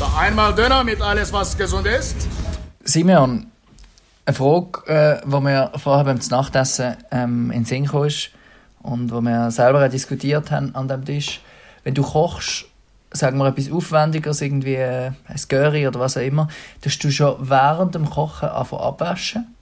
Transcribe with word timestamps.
Da 0.00 0.08
einmal 0.18 0.54
Döner 0.54 0.82
mit 0.82 1.00
alles, 1.02 1.30
was 1.32 1.56
gesund 1.58 1.86
ist. 1.86 2.16
Simeon, 2.84 3.46
eine 4.24 4.34
Frage, 4.34 4.86
äh, 4.86 5.20
die 5.26 5.40
mir 5.40 5.70
vorher 5.76 6.04
beim 6.04 6.18
Nachtessen 6.30 6.96
ähm, 7.10 7.50
in 7.50 7.60
den 7.60 7.64
Sinn 7.66 7.86
kam 7.86 8.04
ist 8.04 8.30
und 8.82 9.12
wo 9.12 9.20
wir 9.20 9.50
selber 9.50 9.84
auch 9.84 9.90
diskutiert 9.90 10.50
haben 10.50 10.74
an 10.74 10.88
dem 10.88 11.04
Tisch. 11.04 11.42
Wenn 11.84 11.92
du 11.94 12.02
kochst, 12.02 12.64
sagen 13.12 13.36
wir 13.38 13.46
etwas 13.48 13.70
Aufwendigeres, 13.70 14.40
irgendwie 14.40 14.76
äh, 14.76 15.10
ein 15.28 15.40
Curry 15.48 15.86
oder 15.86 16.00
was 16.00 16.16
auch 16.16 16.22
immer, 16.22 16.48
tust 16.80 17.04
du 17.04 17.10
schon 17.10 17.36
während 17.50 17.94
dem 17.94 18.08
Kochen 18.08 18.48
anfangen 18.48 18.82
abwaschen? 18.82 19.54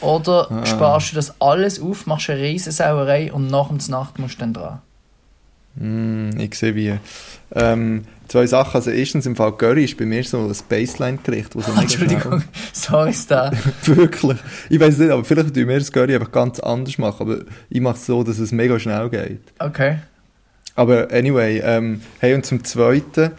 Oder 0.00 0.50
Ah. 0.50 0.66
sparst 0.66 1.12
du 1.12 1.16
das 1.16 1.40
alles 1.40 1.80
auf, 1.80 2.06
machst 2.06 2.28
eine 2.30 2.40
riesen 2.40 2.72
Sauerei 2.72 3.32
und 3.32 3.46
nach 3.46 3.68
der 3.68 3.90
Nacht 3.90 4.18
musst 4.18 4.34
du 4.34 4.40
dann 4.40 4.52
dran? 4.54 4.80
Mm, 5.76 6.30
ich 6.40 6.54
sehe 6.58 6.74
wie. 6.74 6.98
Ähm, 7.54 8.06
zwei 8.28 8.46
Sachen. 8.46 8.76
Also 8.76 8.90
erstens 8.90 9.26
im 9.26 9.36
Fall 9.36 9.56
Curry 9.56 9.84
ist 9.84 9.96
bei 9.96 10.06
mir 10.06 10.22
so 10.24 10.38
ein 10.38 10.52
Baseline-Gericht, 10.68 11.52
so 11.52 11.58
mega 11.60 11.80
Entschuldigung, 11.80 12.42
sorry, 12.72 13.12
Star. 13.12 13.52
Wirklich. 13.84 14.38
Ich 14.68 14.80
weiß 14.80 14.98
nicht, 14.98 15.10
aber 15.10 15.24
vielleicht 15.24 15.54
tun 15.54 15.68
wir 15.68 15.78
das 15.78 15.92
Curry 15.92 16.14
einfach 16.14 16.32
ganz 16.32 16.60
anders 16.60 16.98
machen. 16.98 17.28
Aber 17.28 17.44
ich 17.70 17.80
mache 17.80 17.96
es 17.96 18.06
so, 18.06 18.22
dass 18.22 18.38
es 18.38 18.52
mega 18.52 18.78
schnell 18.78 19.08
geht. 19.10 19.40
Okay. 19.58 19.98
Aber 20.74 21.10
anyway, 21.10 21.60
ähm, 21.64 22.02
hey, 22.20 22.34
und 22.34 22.44
zum 22.44 22.62
Zweiten, 22.62 23.32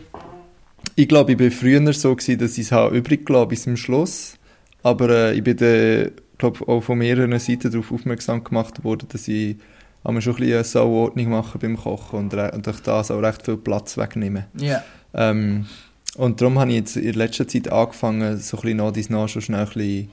ich 0.96 1.08
glaube, 1.08 1.34
ich 1.34 1.40
war 1.40 1.52
früher 1.52 1.94
so, 1.94 2.16
gewesen, 2.16 2.40
dass 2.40 2.58
ich 2.58 2.72
es 2.72 2.92
übrig 2.92 3.26
gelassen 3.26 3.50
bis 3.50 3.64
zum 3.64 3.78
Schluss. 3.78 4.38
Aber 4.84 5.10
äh, 5.10 5.36
ich 5.36 5.44
bin 5.44 5.58
dann, 5.58 6.12
glaube 6.38 6.68
auch 6.68 6.82
von 6.82 6.98
mehreren 6.98 7.38
Seiten 7.40 7.72
darauf 7.72 7.92
aufmerksam 7.92 8.44
gemacht 8.44 8.84
worden, 8.84 9.08
dass 9.12 9.28
ich 9.28 9.58
einmal 10.04 10.22
schon 10.22 10.34
ein 10.36 10.40
bisschen 10.40 10.64
Sauordnung 10.64 11.30
mache 11.30 11.58
beim 11.58 11.78
Kochen 11.78 12.20
und, 12.20 12.34
und 12.34 12.66
durch 12.66 12.80
das 12.82 13.12
auch 13.12 13.22
recht 13.22 13.44
viel 13.44 13.58
Platz 13.58 13.98
wegnehme. 13.98 14.48
Ja. 14.58 14.84
Ähm, 15.14 15.68
und 16.16 16.42
darum 16.42 16.60
habe 16.60 16.72
ich 16.72 16.78
jetzt 16.78 16.98
in 16.98 17.14
letzter 17.14 17.48
Zeit 17.48 17.72
angefangen, 17.72 18.38
so 18.38 18.58
ein 18.58 18.62
bisschen 18.62 18.78
nach 18.78 18.92
dies 18.92 19.10
nach 19.10 19.28
schon 19.28 19.42
schnell 19.42 19.62
ein 19.62 19.66
bisschen, 19.68 20.12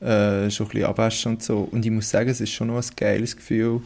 äh, 0.00 0.50
schon 0.50 0.66
ein 0.66 0.70
bisschen 0.70 0.86
abwaschen 0.86 1.32
und 1.32 1.42
so. 1.42 1.68
Und 1.70 1.84
ich 1.84 1.92
muss 1.92 2.10
sagen, 2.10 2.30
es 2.30 2.40
ist 2.40 2.50
schon 2.50 2.68
noch 2.68 2.76
ein 2.76 2.96
geiles 2.96 3.36
Gefühl, 3.36 3.82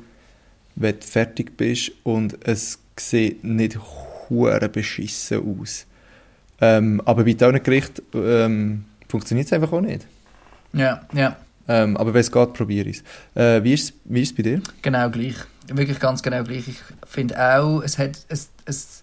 wenn 0.77 0.99
du 0.99 1.07
fertig 1.07 1.57
bist 1.57 1.93
und 2.03 2.39
es 2.47 2.79
sieht 2.99 3.45
nicht 3.45 3.79
hure 4.29 4.69
beschissen 4.69 5.61
aus. 5.61 5.87
Ähm, 6.61 7.03
aber 7.05 7.25
bei 7.25 7.33
diesen 7.33 7.63
Gericht 7.63 8.03
ähm, 8.15 8.85
funktioniert 9.09 9.47
es 9.47 9.53
einfach 9.53 9.73
auch 9.73 9.81
nicht. 9.81 10.07
Ja, 10.73 11.03
ja. 11.13 11.37
Ähm, 11.67 11.97
aber 11.97 12.13
wenn 12.15 12.21
es 12.21 12.31
geht, 12.31 12.53
probiere 12.53 12.89
ich 12.89 13.03
es. 13.35 13.41
Äh, 13.43 13.65
wie 13.65 13.73
ist 13.75 13.85
es 13.91 13.93
wie 14.05 14.23
ist 14.23 14.31
es 14.31 14.37
bei 14.37 14.43
dir? 14.43 14.61
Genau 14.83 15.09
gleich. 15.11 15.37
Wirklich 15.69 15.99
ganz 15.99 16.23
genau 16.23 16.43
gleich. 16.45 16.69
Ich 16.69 16.81
finde 17.07 17.39
auch, 17.39 17.81
es, 17.81 17.99
hat, 17.99 18.19
es, 18.29 18.51
es, 18.67 19.03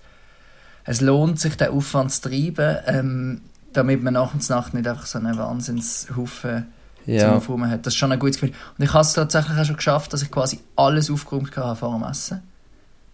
es 0.86 1.02
lohnt 1.02 1.40
sich, 1.40 1.58
den 1.58 1.70
Aufwand 1.70 2.12
zu 2.12 2.30
treiben, 2.30 2.78
ähm, 2.86 3.42
damit 3.74 4.04
man 4.04 4.14
nach 4.14 4.34
und 4.34 4.48
Nacht 4.50 4.74
nicht 4.74 4.88
einfach 4.88 5.06
so 5.06 5.18
einen 5.18 5.38
Wahnsinnshaufen 5.38 6.68
zum 7.06 7.30
Aufräumen 7.32 7.70
hat. 7.72 7.86
Das 7.86 7.94
ist 7.94 7.98
schon 7.98 8.12
ein 8.12 8.20
gutes 8.20 8.40
Gefühl. 8.40 8.56
Und 8.78 8.86
ich 8.86 8.94
habe 8.94 9.02
es 9.02 9.14
tatsächlich 9.14 9.58
auch 9.58 9.66
schon 9.66 9.76
geschafft, 9.78 10.14
dass 10.14 10.22
ich 10.22 10.30
quasi 10.30 10.60
alles 10.76 11.10
aufgeräumt 11.10 11.56
habe 11.58 11.76
vor 11.76 11.98
dem 11.98 12.08
Essen. 12.08 12.42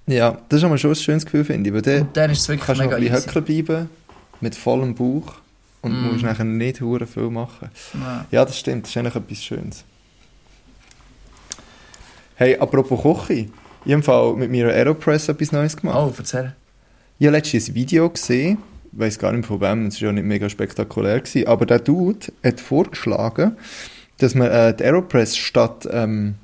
Ja, 0.07 0.37
das 0.49 0.59
ist 0.59 0.63
aber 0.65 0.77
schon 0.77 0.91
ein 0.91 0.95
schönes 0.95 1.25
Gefühl, 1.25 1.45
finde 1.45 1.69
ich. 1.69 1.73
Weil 1.73 1.81
dann 1.81 2.01
Und 2.01 2.17
dann 2.17 2.31
ist 2.31 2.39
es 2.39 2.49
wirklich 2.49 2.65
kannst 2.65 2.81
mega 2.81 2.97
easy. 2.97 3.41
bleiben, 3.41 3.89
mit 4.41 4.55
vollem 4.55 4.93
Bauch 4.95 5.35
und 5.81 5.91
Mm. 6.01 6.11
musst 6.11 6.23
nachher 6.23 6.43
nicht 6.43 6.81
hure 6.81 7.07
viel 7.07 7.29
machen. 7.29 7.69
Ja. 7.93 8.25
Ja, 8.31 8.45
das 8.45 8.57
stimmt. 8.59 8.83
Das 8.85 8.91
ist 8.91 8.97
eigentlich 8.97 9.15
etwas 9.15 9.43
Schönes. 9.43 9.83
Hey, 12.35 12.55
apropos 12.57 13.01
Kochen. 13.01 13.51
Ich 13.85 13.93
habe 13.93 14.03
Fall 14.03 14.33
mit 14.35 14.51
meiner 14.51 14.69
Aeropress 14.69 15.29
etwas 15.29 15.51
Neues 15.51 15.77
gemacht. 15.77 15.97
Oh, 15.97 16.13
erzähl. 16.17 16.55
Ich 17.19 17.25
habe 17.25 17.37
letztens 17.37 17.69
ein 17.69 17.75
Video 17.75 18.09
gesehen, 18.09 18.57
ich 18.91 18.99
weiß 18.99 19.17
gar 19.17 19.31
nicht 19.31 19.45
von 19.47 19.59
wem, 19.61 19.87
es 19.87 20.01
war 20.01 20.07
ja 20.07 20.13
nicht 20.13 20.25
mega 20.25 20.49
spektakulär, 20.49 21.19
gewesen, 21.19 21.47
aber 21.47 21.65
der 21.65 21.79
Dude 21.79 22.27
hat 22.43 22.59
vorgeschlagen, 22.59 23.57
dass 24.17 24.35
man 24.35 24.51
äh, 24.51 24.75
die 24.75 24.83
Aeropress 24.83 25.35
statt, 25.37 25.87
ähm, 25.91 26.35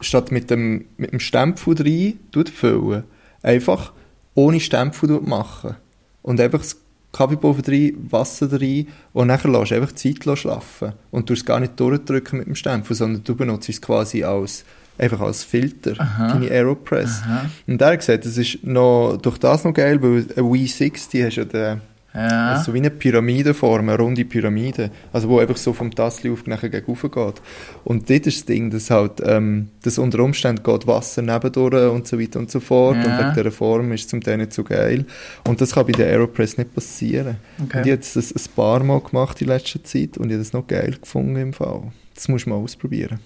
statt 0.00 0.30
mit 0.30 0.50
dem, 0.50 0.84
mit 0.98 1.12
dem 1.12 1.20
Stempel 1.20 1.74
rein 1.78 2.46
füllen, 2.46 3.04
einfach 3.42 3.92
ohne 4.34 4.60
Stempel 4.60 5.20
machen. 5.22 5.76
Und 6.22 6.40
einfach 6.40 6.58
das 6.60 6.76
Kaffeepulver 7.16 7.62
rein, 7.72 7.94
Wasser 8.10 8.60
rein 8.60 8.88
und 9.12 9.28
nachher 9.28 9.50
lässt 9.50 9.70
du 9.70 9.76
einfach 9.76 9.92
Zeit 9.92 10.22
schlafen. 10.38 10.92
Und 11.10 11.28
du 11.28 11.32
es 11.32 11.44
gar 11.44 11.60
nicht 11.60 11.78
durchdrücken 11.80 12.38
mit 12.38 12.48
dem 12.48 12.54
Stempel, 12.54 12.94
sondern 12.94 13.24
du 13.24 13.34
benutzt 13.34 13.68
es 13.68 13.80
quasi 13.80 14.22
als, 14.22 14.64
einfach 14.98 15.20
als 15.20 15.42
Filter, 15.42 15.94
Aha. 15.98 16.34
deine 16.34 16.50
Aeropress. 16.50 17.22
Aha. 17.24 17.50
Und 17.66 17.80
er 17.80 17.92
hat 17.92 17.98
gesagt, 18.00 18.26
das 18.26 18.36
ist 18.36 18.62
noch, 18.64 19.16
durch 19.20 19.38
das 19.38 19.64
noch 19.64 19.72
geil, 19.72 20.02
weil 20.02 20.26
ein 20.36 20.52
Wii 20.52 20.66
60 20.66 21.24
hast 21.24 21.36
ja 21.36 21.44
den, 21.44 21.80
Ja. 22.16 22.62
so 22.64 22.72
wie 22.72 22.78
eine 22.78 22.90
Pyramidenform, 22.90 23.88
eine 23.90 23.98
runde 23.98 24.24
Pyramide, 24.24 24.90
also 25.12 25.28
wo 25.28 25.38
einfach 25.38 25.56
so 25.58 25.72
vom 25.74 25.94
Tassli 25.94 26.30
auf 26.30 26.46
nachher 26.46 26.70
gegen 26.70 26.86
rauf 26.86 27.02
geht. 27.02 27.42
Und 27.84 28.08
dort 28.08 28.26
ist 28.26 28.38
das 28.38 28.44
Ding, 28.46 28.70
dass 28.70 28.90
halt, 28.90 29.20
ähm, 29.24 29.68
dass 29.82 29.98
unter 29.98 30.20
Umständen 30.20 30.62
geht 30.62 30.86
Wasser 30.86 31.20
nebendurch 31.22 31.90
und 31.92 32.06
so 32.08 32.18
weiter 32.18 32.38
und 32.38 32.50
so 32.50 32.60
fort 32.60 32.96
Ja. 32.96 33.02
und 33.04 33.18
wegen 33.18 33.34
dieser 33.34 33.50
Form 33.52 33.92
ist 33.92 34.02
es 34.02 34.08
zum 34.08 34.22
Teil 34.22 34.38
nicht 34.38 34.52
so 34.54 34.64
geil. 34.64 35.04
Und 35.46 35.60
das 35.60 35.72
kann 35.74 35.84
bei 35.86 35.92
der 35.92 36.06
Aeropress 36.06 36.56
nicht 36.56 36.74
passieren. 36.74 37.36
Okay. 37.62 37.78
Und 37.78 37.86
ich 37.86 37.92
habe 37.92 38.02
das 38.02 38.16
ein 38.32 38.54
paar 38.56 38.82
Mal 38.82 39.00
gemacht 39.00 39.42
in 39.42 39.48
letzter 39.48 39.84
Zeit 39.84 40.16
und 40.16 40.26
ich 40.30 40.32
habe 40.32 40.38
das 40.42 40.52
noch 40.54 40.66
geil 40.66 40.96
gefunden 41.00 41.36
im 41.36 41.52
Fall. 41.52 41.92
Das 42.14 42.28
muss 42.28 42.46
man 42.46 42.58
ausprobieren. 42.58 43.18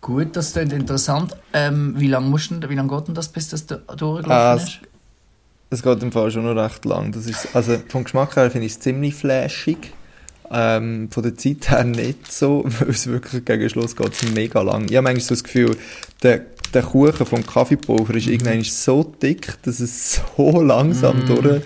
Gut, 0.00 0.36
das 0.36 0.52
klingt 0.52 0.72
interessant. 0.72 1.36
Ähm, 1.52 1.94
wie 1.96 2.08
lange 2.08 2.28
musst 2.28 2.50
du, 2.50 2.68
wie 2.68 2.74
lange 2.74 2.88
geht 2.94 3.08
denn 3.08 3.14
das, 3.14 3.28
bis 3.28 3.48
das 3.48 3.66
du- 3.66 3.76
durchgelaufen 3.96 4.30
Ah, 4.30 4.54
ist? 4.54 4.80
Es 5.70 5.82
geht 5.82 6.02
im 6.02 6.12
Fall 6.12 6.30
schon 6.30 6.44
noch 6.44 6.54
recht 6.62 6.84
lang. 6.84 7.10
Das 7.12 7.26
ist, 7.26 7.48
also 7.54 7.76
vom 7.88 8.04
Geschmack 8.04 8.36
her 8.36 8.50
finde 8.50 8.66
ich 8.66 8.72
es 8.72 8.80
ziemlich 8.80 9.14
flashig. 9.14 9.92
Ähm, 10.50 11.08
von 11.10 11.22
der 11.22 11.34
Zeit 11.36 11.70
her 11.70 11.84
nicht 11.84 12.30
so, 12.30 12.64
weil 12.78 12.90
es 12.90 13.06
wirklich 13.06 13.44
gegen 13.44 13.68
Schluss 13.68 13.96
geht 13.96 14.12
es 14.12 14.30
mega 14.32 14.60
lang. 14.60 14.84
Ich 14.88 14.94
habe 14.96 15.02
manchmal 15.04 15.20
so 15.22 15.34
das 15.34 15.42
Gefühl, 15.42 15.76
der, 16.22 16.42
der 16.72 16.82
Kuchen 16.82 17.26
vom 17.26 17.44
Kaffeepulver 17.44 18.14
ist 18.14 18.28
irgendwann 18.28 18.62
so 18.62 19.02
dick, 19.02 19.54
dass 19.62 19.80
es 19.80 20.20
so 20.36 20.60
langsam 20.62 21.20
Mm. 21.24 21.26
durch, 21.26 21.62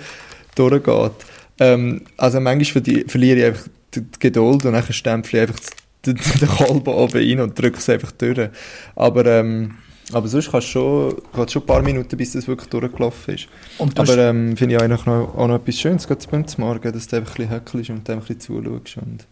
durchgeht. 0.54 1.12
Ähm, 1.60 2.02
also 2.16 2.40
manchmal 2.40 2.82
verli- 2.84 3.08
verliere 3.10 3.38
ich 3.38 3.44
einfach 3.46 3.64
die 3.94 4.00
die 4.02 4.18
Geduld 4.20 4.64
und 4.64 4.72
dann 4.74 4.92
stempel 4.92 5.34
ich 5.34 5.40
einfach 5.40 5.60
den, 6.06 6.14
den 6.40 6.48
Kolben 6.48 6.88
oben 6.94 7.12
rein 7.18 7.40
und 7.40 7.58
drücke 7.58 7.78
es 7.78 7.88
einfach 7.88 8.12
durch. 8.12 8.48
Aber, 8.94 9.26
ähm, 9.26 9.74
aber 10.12 10.28
sonst 10.28 10.50
kannst 10.50 10.68
du 10.68 10.70
schon, 10.72 11.16
geht 11.34 11.50
schon 11.52 11.62
ein 11.62 11.66
paar 11.66 11.82
Minuten, 11.82 12.16
bis 12.16 12.32
das 12.32 12.48
wirklich 12.48 12.68
durchgelaufen 12.70 13.34
ist. 13.34 13.48
Und 13.78 13.98
Aber 13.98 14.16
ähm, 14.16 14.56
finde 14.56 14.76
ich 14.76 14.82
eigentlich 14.82 15.04
noch, 15.06 15.36
auch 15.36 15.46
noch 15.48 15.56
etwas 15.56 15.78
Schönes, 15.78 16.06
gerade 16.06 16.26
beim 16.30 16.44
Morgen, 16.56 16.92
dass 16.92 17.08
du 17.08 17.16
einfach 17.16 17.32
ein 17.32 17.36
bisschen 17.36 17.50
höckelst 17.50 17.90
und 17.90 18.10
einfach 18.10 18.30
ein 18.30 18.36
bisschen 18.36 18.40
zuschaust. 18.64 18.96
Und 18.98 19.26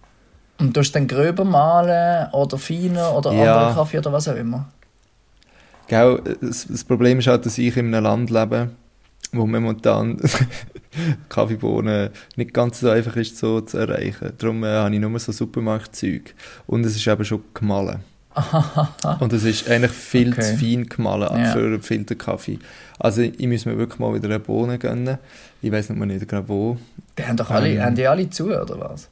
Und 0.58 0.76
du 0.76 0.80
hast 0.80 0.92
dann 0.92 1.06
gröber 1.06 1.44
malen 1.44 2.30
oder 2.32 2.58
feiner 2.58 3.16
oder 3.16 3.32
Ja. 3.32 3.56
anderen 3.56 3.74
Kaffee 3.76 3.98
oder 3.98 4.12
was 4.12 4.28
auch 4.28 4.36
immer. 4.36 4.68
Gell, 5.88 6.20
das, 6.40 6.66
das 6.66 6.84
Problem 6.84 7.20
ist 7.20 7.28
halt, 7.28 7.46
dass 7.46 7.58
ich 7.58 7.76
in 7.76 7.94
einem 7.94 8.04
Land 8.04 8.30
lebe, 8.30 8.70
wo 9.32 9.46
momentan 9.46 10.20
Kaffeebohnen 11.28 12.10
nicht 12.36 12.52
ganz 12.52 12.80
so 12.80 12.90
einfach 12.90 13.16
ist 13.16 13.38
so 13.38 13.60
zu 13.60 13.78
erreichen. 13.78 14.32
Darum 14.38 14.64
äh, 14.64 14.68
habe 14.68 14.94
ich 14.94 15.00
nur 15.00 15.18
so 15.18 15.32
Supermarktzeug. 15.32 16.34
Und 16.66 16.84
es 16.84 16.96
ist 16.96 17.06
eben 17.06 17.24
schon 17.24 17.42
gemahlen. 17.54 18.00
Und 19.20 19.32
es 19.32 19.44
ist 19.44 19.68
eigentlich 19.70 19.92
viel 19.92 20.32
Okay. 20.32 20.42
zu 20.42 20.56
fein 20.58 20.86
gemahlen 20.88 21.28
Ja. 21.44 21.52
für 21.52 21.80
Filterkaffee. 21.80 22.58
Also 22.98 23.22
ich 23.22 23.46
muss 23.46 23.64
mir 23.64 23.78
wirklich 23.78 23.98
mal 23.98 24.14
wieder 24.14 24.28
eine 24.28 24.38
Bohne 24.40 24.78
gönnen. 24.78 25.18
Ich 25.62 25.72
weiß 25.72 25.88
noch 25.90 25.96
mal 25.96 26.06
nicht 26.06 26.28
genau 26.28 26.42
wo. 26.46 26.76
Die 27.18 27.24
haben 27.24 27.36
doch 27.36 27.50
alle, 27.50 27.70
Ähm. 27.70 27.82
haben 27.82 27.94
die 27.94 28.06
alle 28.06 28.28
zu, 28.30 28.46
oder 28.46 28.78
was? 28.78 29.08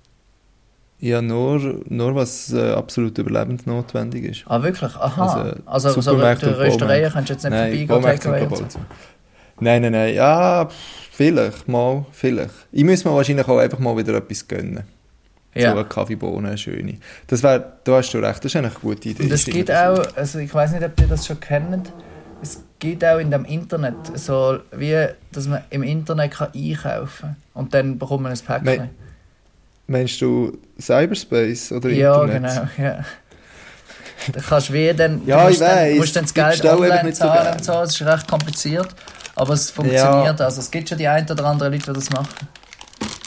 Ja, 1.01 1.21
nur, 1.21 1.83
nur 1.89 2.15
was 2.15 2.53
äh, 2.53 2.73
absolut 2.73 3.19
überlebensnotwendig 3.19 4.25
ist. 4.25 4.45
Ah, 4.47 4.63
wirklich? 4.63 4.95
Aha. 4.95 5.23
Also, 5.43 5.61
Also, 5.67 5.91
so 5.93 6.01
Supermärkte 6.01 6.59
Röstereien 6.59 6.79
Baumärkte. 6.79 7.11
kannst 7.13 7.29
du 7.29 7.33
jetzt 7.35 7.43
nicht 7.45 7.53
Nein, 7.53 7.89
vorbeigehen, 7.89 8.21
Takeaway 8.49 8.71
so. 8.71 8.79
Nein, 9.61 9.83
nein, 9.83 9.93
nein. 9.93 10.15
Ja, 10.15 10.69
vielleicht, 11.13 11.69
mal, 11.69 12.07
vielleicht. 12.13 12.55
Ich 12.73 12.85
muss 12.85 13.05
mir 13.05 13.15
wahrscheinlich 13.15 13.47
auch 13.47 13.59
einfach 13.59 13.79
mal 13.79 13.97
wieder 13.97 14.15
etwas 14.15 14.47
gönnen. 14.49 14.85
So 15.55 15.61
Ja. 15.61 15.73
eine 15.73 15.85
Kaffeebohne, 15.85 16.59
schöne. 16.59 16.99
Das 17.29 17.43
wär, 17.43 17.59
da 17.85 17.93
hast 17.97 18.13
du 18.13 18.19
recht, 18.19 18.39
das 18.45 18.47
ist 18.47 18.57
eigentlich 18.57 18.73
eine 18.73 18.81
gute 18.81 19.09
Idee. 19.11 19.23
Und 19.23 19.33
es 19.33 19.45
gibt 19.45 19.69
das 19.69 19.99
auch, 20.01 20.17
also 20.17 20.39
ich 20.41 20.53
weiß 20.53 20.73
nicht, 20.73 20.83
ob 20.85 21.01
ihr 21.01 21.07
das 21.07 21.27
schon 21.27 21.39
kennt, 21.41 21.93
es 22.43 22.61
gibt 22.79 23.05
auch 23.05 23.19
in 23.19 23.31
dem 23.31 23.45
Internet 23.45 23.95
so, 24.17 24.59
wie, 24.73 25.07
dass 25.33 25.47
man 25.47 25.63
im 25.71 25.83
Internet 25.85 26.33
kann 26.33 26.49
einkaufen 26.55 27.21
kann. 27.21 27.37
Und 27.55 27.73
dann 27.73 27.99
bekommt 27.99 28.23
man 28.25 28.33
ein 28.33 28.39
Päckchen. 28.39 28.65
Me- 28.83 28.91
Meinst 29.87 30.21
du 30.23 30.59
Cyberspace 30.81 31.73
oder 31.73 31.91
ja, 31.91 32.23
Internet? 32.25 32.53
genau, 32.77 32.89
ja. 32.89 33.05
Da 34.33 34.41
kannst 34.41 34.71
du 34.71 34.73
wie 34.73 34.93
dann, 34.95 35.21
Ja, 35.27 35.37
du 35.39 35.43
musst 35.45 35.53
ich 35.61 35.67
dann, 35.67 35.77
weiss, 35.77 35.97
musst 35.99 36.17
dann 36.17 36.25
das 36.25 36.35
Geld 36.35 36.65
online 36.65 37.13
so 37.13 37.19
zahlen 37.19 37.53
und 37.55 37.65
so, 37.65 37.73
es 37.83 37.91
ist 38.01 38.07
recht 38.07 38.27
kompliziert. 38.29 38.89
Aber 39.37 39.53
es 39.55 39.71
funktioniert, 39.71 40.41
also 40.41 40.61
es 40.61 40.71
gibt 40.71 40.89
schon 40.89 40.97
die 40.99 41.07
ein 41.09 41.29
oder 41.31 41.45
andere 41.45 41.69
Leute, 41.69 41.93
die 41.93 41.93
das 41.93 42.11
machen. 42.11 42.49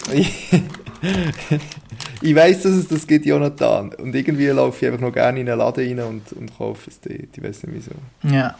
ich 2.22 2.36
weiß, 2.36 2.64
dass 2.64 2.74
es 2.74 2.88
das 2.88 3.06
gibt, 3.08 3.26
Jonathan. 3.26 3.94
Und 3.94 4.16
irgendwie 4.16 4.48
laufe 4.48 4.86
ich 4.86 4.92
einfach 4.92 5.06
noch 5.06 5.14
gerne 5.14 5.40
in 5.40 5.50
einen 5.50 5.60
Laden 5.60 6.00
rein 6.00 6.08
und, 6.08 6.34
und 6.34 6.58
kaufe 6.58 6.90
es 6.90 7.00
dort. 7.02 7.20
Ich 7.36 7.44
weiß 7.44 7.64
nicht 7.64 7.76
wieso. 7.76 8.36
Ja. 8.36 8.56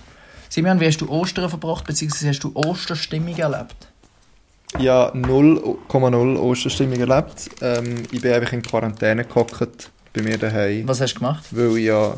Simeon, 0.50 0.80
wie 0.80 0.86
hast 0.86 1.02
du 1.02 1.10
Ostern 1.10 1.50
verbracht, 1.50 1.86
beziehungsweise 1.86 2.30
hast 2.30 2.44
du 2.44 2.52
Osterstimmung 2.54 3.36
erlebt? 3.36 3.88
ja 4.80 5.12
0,0 5.14 6.38
Osterstimmung 6.38 7.00
erlebt. 7.00 7.50
Ähm, 7.62 8.04
ich 8.12 8.22
bin 8.22 8.34
einfach 8.34 8.54
in 8.54 8.62
Quarantäne 8.62 9.26
gehockt 9.26 9.90
bei 10.14 10.22
mir 10.22 10.38
daheim. 10.38 10.88
Was 10.88 11.02
hast 11.02 11.16
du 11.16 11.20
gemacht? 11.20 11.46
Weil 11.52 11.78
ich 11.78 11.86
ja. 11.86 12.16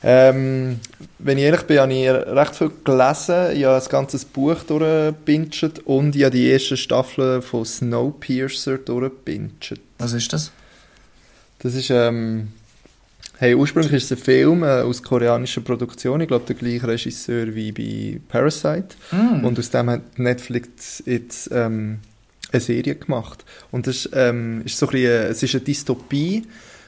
Ähm, 0.00 0.78
wenn 1.18 1.38
ich 1.38 1.44
ehrlich 1.44 1.62
bin, 1.62 1.78
habe 1.80 1.92
ich 1.92 2.08
recht 2.08 2.54
viel 2.54 2.70
gelesen. 2.84 3.56
Ich 3.56 3.64
habe 3.64 3.82
ein 3.82 3.88
ganzes 3.88 4.24
Buch 4.24 4.62
durchgebinged 4.62 5.80
und 5.86 6.14
ich 6.14 6.22
habe 6.22 6.36
die 6.36 6.48
erste 6.50 6.76
Staffel 6.76 7.42
von 7.42 7.64
Snowpiercer 7.64 8.78
durchgebinged. 8.78 9.80
Was 9.98 10.12
ist 10.12 10.32
das? 10.32 10.50
Das 11.60 11.74
ist, 11.74 11.90
ähm, 11.90 12.48
hey, 13.38 13.54
ursprünglich 13.54 13.92
ist 13.92 14.10
es 14.10 14.18
ein 14.18 14.22
Film 14.22 14.62
äh, 14.62 14.82
aus 14.82 15.02
koreanischer 15.02 15.60
Produktion. 15.60 16.20
Ich 16.20 16.28
glaube, 16.28 16.46
der 16.46 16.56
gleiche 16.56 16.86
Regisseur 16.86 17.54
wie 17.54 17.72
bei 17.72 18.20
Parasite. 18.28 18.88
Mm. 19.10 19.44
Und 19.44 19.58
aus 19.58 19.70
dem 19.70 19.90
hat 19.90 20.18
Netflix 20.18 21.02
jetzt 21.04 21.50
ähm, 21.52 21.98
eine 22.52 22.60
Serie 22.60 22.94
gemacht. 22.94 23.44
Und 23.72 23.86
das 23.86 23.96
ist, 24.06 24.10
ähm, 24.14 24.62
ist 24.64 24.78
so 24.78 24.86
ein 24.86 24.92
bisschen, 24.92 25.22
es 25.24 25.42
ist 25.42 25.54
eine 25.54 25.64
Dystopie, 25.64 26.44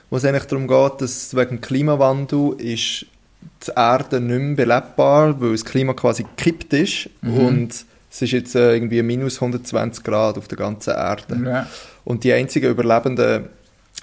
wo 0.08 0.16
es 0.16 0.24
eigentlich 0.24 0.44
darum 0.44 0.68
geht, 0.68 1.00
dass 1.00 1.34
wegen 1.36 1.60
Klimawandel 1.60 2.54
ist 2.58 3.06
die 3.66 3.72
Erde 3.74 4.20
nicht 4.20 4.38
mehr 4.38 4.54
belebbar, 4.66 5.40
weil 5.40 5.52
das 5.52 5.64
Klima 5.64 5.94
quasi 5.94 6.24
gekippt 6.24 6.72
ist 6.74 7.08
Mhm. 7.22 7.32
und 7.38 7.84
es 8.12 8.22
ist 8.22 8.32
jetzt 8.32 8.54
äh, 8.56 8.74
irgendwie 8.74 9.02
minus 9.02 9.36
120 9.36 10.02
Grad 10.02 10.36
auf 10.36 10.48
der 10.48 10.58
ganzen 10.58 10.90
Erde. 10.90 11.40
Ja. 11.44 11.66
Und 12.04 12.24
die 12.24 12.32
einzigen 12.32 12.70
Überlebenden, 12.70 13.46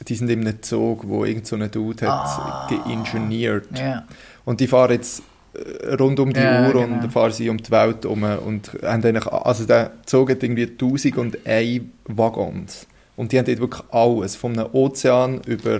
die 0.07 0.15
sind 0.15 0.29
in 0.29 0.41
einem 0.41 0.61
Zug, 0.61 1.07
wo 1.07 1.25
irgend 1.25 1.47
so 1.47 1.55
ein 1.55 1.69
Dude 1.71 2.07
hat 2.07 2.39
Ah. 2.39 2.67
geingeniert. 2.69 3.67
Ja. 3.77 4.03
Und 4.45 4.59
die 4.59 4.67
fahren 4.67 4.91
jetzt 4.91 5.23
äh, 5.53 5.93
rund 5.95 6.19
um 6.19 6.31
die 6.33 6.39
Ja, 6.39 6.67
Uhr 6.67 6.73
genau. 6.73 7.01
und 7.03 7.11
fahren 7.11 7.31
sie 7.31 7.49
um 7.49 7.57
die 7.57 7.71
Welt 7.71 8.05
um 8.05 8.23
und 8.23 8.71
haben 8.83 9.03
eigentlich, 9.03 9.27
also 9.27 9.65
der 9.65 9.91
Zug 10.05 10.29
hat 10.29 10.43
irgendwie 10.43 10.67
1001 10.67 11.83
Waggons. 12.05 12.85
Und 13.15 13.31
die 13.31 13.39
haben 13.39 13.45
dort 13.45 13.59
wirklich 13.59 13.83
alles, 13.91 14.35
vom 14.35 14.55
Ozean 14.73 15.41
über, 15.47 15.79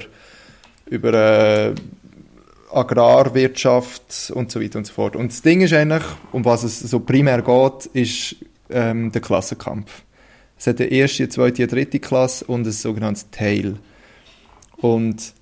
über 0.87 1.13
äh, 1.13 1.75
Agrarwirtschaft 2.97 4.31
und 4.33 4.51
so 4.51 4.61
weiter 4.61 4.79
und 4.79 4.87
so 4.87 4.93
fort. 4.93 5.15
Und 5.15 5.31
das 5.31 5.41
Ding 5.41 5.61
ist 5.61 5.73
eigentlich, 5.73 6.03
um 6.31 6.43
was 6.45 6.63
es 6.63 6.79
so 6.79 6.99
primär 6.99 7.41
geht, 7.41 7.85
ist 7.93 8.35
ähm, 8.69 9.11
der 9.11 9.21
Klassenkampf. 9.21 10.01
Es 10.57 10.68
hat 10.68 10.80
eine 10.81 10.89
erste, 10.89 11.30
zweite, 11.30 11.68
dritte 11.68 12.00
Klasse 12.00 12.45
und 12.45 12.65
ein 12.65 12.71
sogenanntes 12.71 13.30
Tail. 13.31 13.75
Und 14.77 15.33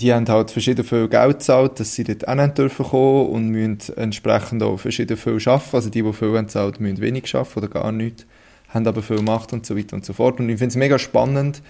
die 0.00 0.12
haben 0.12 0.28
halt 0.28 0.50
verschieden 0.50 0.84
viel 0.84 1.08
Geld 1.08 1.38
gezahlt, 1.38 1.80
dass 1.80 1.94
sie 1.94 2.04
dort 2.04 2.28
auch 2.28 2.34
nicht 2.34 2.58
dürfen 2.58 2.86
kommen 2.86 3.28
und 3.28 3.48
müssen 3.48 3.96
entsprechend 3.96 4.62
auch 4.62 4.78
verschieden 4.78 5.16
viel 5.16 5.38
arbeiten. 5.46 5.76
Also 5.76 5.90
die, 5.90 6.02
die 6.02 6.12
viel 6.12 6.28
haben 6.28 6.46
gezahlt, 6.46 6.80
müssen 6.80 7.00
wenig 7.00 7.34
arbeiten 7.34 7.58
oder 7.58 7.68
gar 7.68 7.92
nichts, 7.92 8.26
haben 8.68 8.86
aber 8.86 9.02
viel 9.02 9.22
Macht 9.22 9.52
und 9.52 9.64
so 9.64 9.76
weiter 9.76 9.96
und 9.96 10.04
so 10.04 10.12
fort. 10.12 10.38
Und 10.38 10.48
ich 10.48 10.58
finde 10.58 10.72
es 10.72 10.76
mega 10.76 10.98
spannend, 10.98 11.62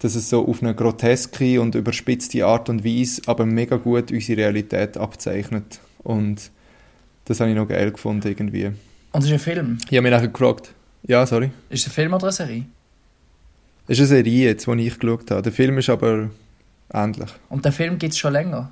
dass 0.00 0.14
es 0.14 0.28
so 0.28 0.46
auf 0.46 0.62
eine 0.62 0.74
groteske 0.74 1.60
und 1.60 1.74
überspitzte 1.74 2.44
Art 2.44 2.68
und 2.68 2.84
Weise 2.84 3.22
aber 3.26 3.46
mega 3.46 3.76
gut 3.76 4.10
unsere 4.12 4.40
Realität 4.40 4.96
abzeichnet. 4.96 5.80
Und 6.02 6.50
das 7.26 7.40
habe 7.40 7.50
ich 7.50 7.56
noch 7.56 7.68
geil 7.68 7.90
gefunden 7.92 8.26
irgendwie. 8.26 8.66
Und 9.12 9.20
es 9.20 9.26
ist 9.26 9.32
ein 9.32 9.38
Film. 9.38 9.78
Ich 9.90 9.96
habe 9.96 10.02
mich 10.02 10.10
nachher 10.10 10.28
gefragt, 10.28 10.74
ja, 11.04 11.26
sorry. 11.26 11.50
Ist 11.70 11.82
es 11.82 11.88
ein 11.88 11.94
Film 11.94 12.12
oder 12.14 12.24
eine 12.24 12.32
Serie? 12.32 12.64
Es 13.86 13.98
ist 13.98 14.10
eine 14.10 14.22
Serie 14.22 14.44
jetzt, 14.50 14.66
die 14.66 14.86
ich 14.86 14.98
geschaut 14.98 15.30
habe. 15.30 15.42
Der 15.42 15.52
Film 15.52 15.78
ist 15.78 15.88
aber 15.90 16.30
ähnlich. 16.92 17.30
Und 17.48 17.64
den 17.64 17.72
Film 17.72 17.98
gibt 17.98 18.12
es 18.12 18.18
schon 18.18 18.32
länger. 18.32 18.70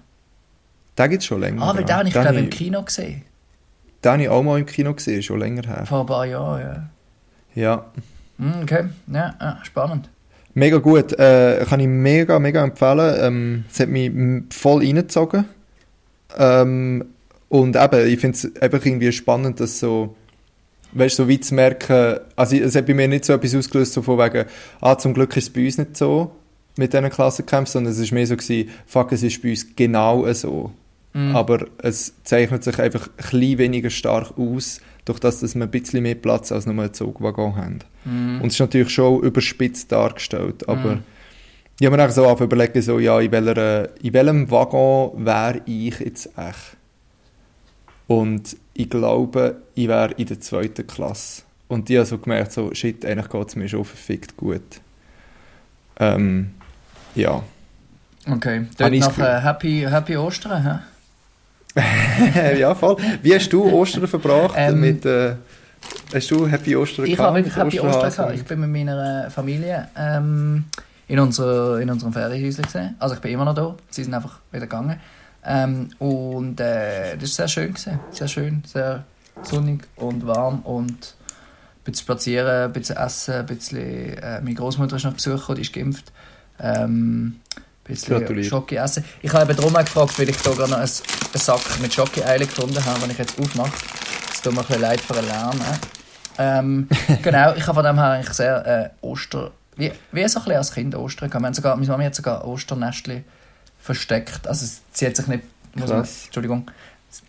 Den 0.96 1.10
gibt 1.10 1.22
es 1.22 1.26
schon 1.26 1.40
länger. 1.40 1.62
Ah, 1.62 1.74
weil 1.76 1.84
den 1.84 1.96
habe 1.96 2.08
ich, 2.08 2.12
Den 2.14 2.22
glaube 2.22 2.36
habe 2.36 2.44
im 2.44 2.50
Kino 2.50 2.82
gesehen. 2.82 3.22
Den 4.04 4.12
habe 4.12 4.22
ich 4.22 4.28
auch 4.28 4.42
mal 4.42 4.58
im 4.60 4.66
Kino 4.66 4.94
gesehen, 4.94 5.22
schon 5.22 5.40
länger 5.40 5.66
her. 5.66 5.86
Vor 5.86 6.00
ein 6.00 6.06
paar 6.06 6.26
Jahren, 6.26 6.60
ja. 6.60 6.90
Ja, 7.54 7.86
Hm, 8.38 8.62
Okay, 8.62 8.84
ja, 9.12 9.34
ja, 9.40 9.58
spannend. 9.64 10.08
mega 10.54 10.78
gut. 10.78 11.12
Äh, 11.18 11.64
kann 11.68 11.80
ich 11.80 11.88
mega, 11.88 12.38
mega 12.38 12.62
empfehlen. 12.62 13.16
Ähm, 13.20 13.64
es 13.72 13.80
hat 13.80 13.88
mich 13.88 14.12
voll 14.50 14.84
reingezogen. 14.84 15.44
Ähm, 16.36 17.04
und 17.48 17.74
eben, 17.74 18.06
ich 18.06 18.20
finde 18.20 18.36
es 18.36 18.56
einfach 18.62 18.84
irgendwie 18.84 19.10
spannend, 19.10 19.58
dass 19.58 19.80
so, 19.80 20.14
weißt 20.92 21.18
du, 21.18 21.24
so 21.24 21.28
weit 21.30 21.44
zu 21.44 21.54
merken, 21.54 22.18
also 22.36 22.56
es 22.56 22.74
hat 22.74 22.86
bei 22.86 22.94
mir 22.94 23.08
nicht 23.08 23.24
so 23.24 23.32
etwas 23.32 23.54
ausgelöst, 23.54 23.92
so 23.92 24.02
von 24.02 24.18
wegen, 24.18 24.44
ah, 24.80 24.96
zum 24.96 25.14
Glück 25.14 25.36
ist 25.36 25.44
es 25.44 25.50
bei 25.50 25.64
uns 25.64 25.78
nicht 25.78 25.96
so 25.96 26.32
mit 26.76 26.92
diesen 26.92 27.10
Klassenkämpfen, 27.10 27.72
sondern 27.72 27.92
es 27.92 27.98
ist 27.98 28.12
mehr 28.12 28.26
so 28.26 28.36
gewesen, 28.36 28.70
fuck, 28.86 29.12
es 29.12 29.22
ist 29.22 29.42
bei 29.42 29.50
uns 29.50 29.66
genau 29.74 30.32
so. 30.32 30.72
Mhm. 31.12 31.34
Aber 31.34 31.66
es 31.78 32.12
zeichnet 32.24 32.62
sich 32.62 32.78
einfach 32.78 33.08
ein 33.08 33.12
bisschen 33.16 33.58
weniger 33.58 33.90
stark 33.90 34.38
aus, 34.38 34.80
durch 35.04 35.18
das, 35.18 35.40
dass 35.40 35.54
wir 35.54 35.62
ein 35.64 35.70
bisschen 35.70 36.02
mehr 36.02 36.14
Platz 36.14 36.52
als 36.52 36.66
nur 36.66 36.82
einen 36.82 36.94
Zugwaggon 36.94 37.56
haben. 37.56 37.78
Mhm. 38.04 38.40
Und 38.42 38.48
es 38.48 38.54
ist 38.54 38.60
natürlich 38.60 38.90
schon 38.90 39.22
überspitzt 39.22 39.90
dargestellt, 39.90 40.68
aber 40.68 40.96
Mhm. 40.96 41.02
ich 41.80 41.86
habe 41.86 41.96
mir 41.96 42.04
auch 42.04 42.10
so 42.10 42.24
angefangen 42.24 42.50
überlegen, 42.50 42.82
so, 42.82 42.98
ja, 42.98 43.18
in, 43.20 43.32
welcher, 43.32 43.88
in 44.02 44.12
welchem 44.12 44.50
Waggon 44.50 45.24
wäre 45.24 45.62
ich 45.66 45.98
jetzt 46.00 46.26
echt? 46.36 46.76
Und 48.06 48.56
ich 48.78 48.88
glaube, 48.88 49.56
ich 49.74 49.88
wäre 49.88 50.12
in 50.12 50.26
der 50.26 50.40
zweiten 50.40 50.86
Klasse. 50.86 51.42
Und 51.66 51.90
ich 51.90 51.96
habe 51.96 52.06
so 52.06 52.16
gemerkt, 52.16 52.52
so, 52.52 52.72
shit, 52.72 53.04
eigentlich 53.04 53.28
geht 53.28 53.48
es 53.48 53.56
mir 53.56 53.68
schon 53.68 53.84
verfickt 53.84 54.36
gut. 54.36 54.62
Ähm, 55.98 56.50
ja. 57.16 57.42
Okay, 58.30 58.66
dort 58.78 58.92
ich 58.92 59.00
das 59.00 59.18
nach 59.18 59.26
äh, 59.26 59.40
Happy, 59.40 59.84
Happy 59.90 60.16
Ostern, 60.16 60.62
hä? 61.74 62.54
ja, 62.60 62.72
voll. 62.76 62.96
Wie 63.20 63.34
hast 63.34 63.52
du 63.52 63.64
Ostern 63.64 64.06
verbracht? 64.06 64.54
Ähm, 64.56 64.78
mit, 64.78 65.04
äh, 65.04 65.34
hast 66.14 66.30
du 66.30 66.46
Happy 66.46 66.76
Ostern 66.76 67.06
Ich 67.06 67.16
gehabt 67.16 67.28
habe 67.30 67.36
wirklich 67.38 67.56
Happy 67.56 67.80
Ostern 67.80 68.10
gehabt. 68.12 68.34
Ich 68.36 68.44
bin 68.44 68.60
mit 68.60 68.70
meiner 68.70 69.28
Familie 69.30 69.88
ähm, 69.96 70.66
in, 71.08 71.18
unser, 71.18 71.80
in 71.80 71.90
unserem 71.90 72.12
Ferienhäuschen 72.12 72.62
gesehen. 72.62 72.94
Also 73.00 73.16
ich 73.16 73.20
bin 73.20 73.32
immer 73.32 73.44
noch 73.44 73.54
da. 73.54 73.74
Sie 73.90 74.04
sind 74.04 74.14
einfach 74.14 74.38
wieder 74.52 74.66
gegangen. 74.66 75.00
Ähm, 75.44 75.90
und 75.98 76.60
äh, 76.60 77.16
das 77.16 77.38
war 77.38 77.46
sehr 77.46 77.48
schön. 77.48 77.68
Gewesen. 77.74 78.00
Sehr 78.10 78.28
schön, 78.28 78.62
sehr 78.66 79.04
sonnig 79.42 79.86
und 79.96 80.26
warm 80.26 80.60
und 80.60 80.90
ein 80.90 81.84
bisschen 81.84 82.04
spazieren, 82.04 82.64
ein 82.66 82.72
bisschen 82.72 82.96
essen, 82.96 83.34
ein 83.34 83.46
bisschen... 83.46 84.18
Äh, 84.18 84.40
meine 84.40 84.54
Großmutter 84.54 84.96
ist 84.96 85.04
noch 85.04 85.14
besuchen, 85.14 85.54
die 85.54 85.62
ist 85.62 85.72
geimpft. 85.72 86.12
Ähm, 86.60 87.40
ein 87.56 87.62
bisschen. 87.84 88.44
Schoki 88.44 88.76
essen. 88.76 89.04
Ich 89.22 89.32
habe 89.32 89.44
eben 89.44 89.56
darum 89.56 89.72
gefragt, 89.72 90.18
weil 90.18 90.28
ich 90.28 90.36
da 90.38 90.50
gerade 90.50 90.70
noch 90.70 90.78
einen, 90.78 90.88
einen 90.88 91.40
Sack 91.40 91.80
mit 91.80 91.94
Schoki-Eile 91.94 92.46
gefunden 92.46 92.84
habe, 92.84 93.00
den 93.00 93.10
ich 93.10 93.18
jetzt 93.18 93.38
aufmache. 93.38 93.72
Es 94.32 94.42
tut 94.42 94.52
mir 94.52 94.60
ein 94.60 94.66
bisschen 94.66 94.82
leid 94.82 95.00
für 95.00 95.14
den 95.14 95.26
Lärm. 95.26 95.56
äh. 95.56 95.98
Ähm, 96.40 96.88
genau, 97.22 97.54
ich 97.54 97.66
habe 97.66 97.74
von 97.74 97.84
dem 97.84 97.96
her 97.96 98.10
eigentlich 98.10 98.34
sehr 98.34 98.66
äh, 98.66 98.90
Oster... 99.00 99.52
Wie, 99.76 99.92
wie 100.12 100.28
so 100.28 100.40
ein 100.40 100.44
bisschen 100.44 100.58
als 100.58 100.72
Kind 100.72 100.94
Ostern 100.96 101.30
gehabt. 101.30 101.42
Wir 101.42 101.46
haben 101.46 101.54
sogar, 101.54 101.76
meine 101.76 101.88
Mami 101.88 102.04
hat 102.04 102.14
sogar 102.14 102.44
Osternestli 102.46 103.24
versteckt. 103.88 104.46
Also 104.46 104.66
sie 104.92 105.06
hat 105.06 105.16
sich 105.16 105.26
nicht... 105.26 105.44
Muss 105.74 105.88
man. 105.88 106.00
Entschuldigung. 106.00 106.70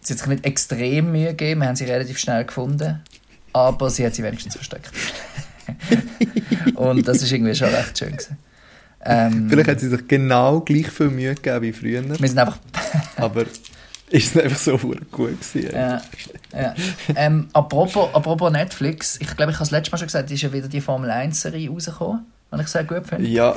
Sie 0.02 0.14
hat 0.14 0.20
sich 0.20 0.28
nicht 0.28 0.46
extrem 0.46 1.12
Mühe 1.12 1.30
gegeben. 1.30 1.62
Wir 1.62 1.68
haben 1.70 1.76
sie 1.78 1.86
relativ 1.86 2.18
schnell 2.18 2.44
gefunden. 2.44 3.02
Aber 3.54 3.90
sie 3.90 4.06
hat 4.06 4.14
sie 4.14 4.24
wenigstens 4.24 4.56
versteckt. 4.56 4.92
Und 6.76 7.08
das 7.08 7.22
ist 7.22 7.32
irgendwie 7.32 7.56
schon 7.56 7.70
recht 7.70 7.98
schön 7.98 8.12
gewesen. 8.12 8.38
Ähm, 9.06 9.48
Vielleicht 9.50 9.70
hat 9.70 9.80
sie 9.80 9.88
sich 9.88 10.08
genau 10.08 10.60
gleich 10.60 10.90
viel 10.90 11.10
Mühe 11.10 11.34
gegeben 11.34 11.62
wie 11.62 11.72
früher, 11.72 12.20
wir 12.20 12.28
sind 12.28 12.38
einfach 12.38 12.60
aber 13.16 13.46
ist 14.10 14.36
es 14.36 14.44
einfach 14.44 14.58
so 14.58 14.78
gut 14.78 15.10
gewesen. 15.10 15.72
Ja, 15.74 16.02
ja. 16.52 16.76
Ähm, 17.16 17.48
apropos, 17.54 18.14
apropos 18.14 18.52
Netflix, 18.52 19.18
ich 19.22 19.38
glaube, 19.38 19.52
ich 19.52 19.58
habe 19.58 19.66
es 19.66 19.72
letztes 19.72 19.92
Mal 19.92 20.00
schon 20.00 20.08
gesagt, 20.08 20.32
ist 20.32 20.42
ja 20.42 20.52
wieder 20.52 20.68
die 20.68 20.82
Formel 20.82 21.10
1-Serie 21.10 21.70
rausgekommen, 21.70 22.26
die 22.54 22.62
ich 22.62 22.68
sehr 22.68 22.84
gut 22.84 23.08
finde. 23.08 23.28
Ja, 23.28 23.56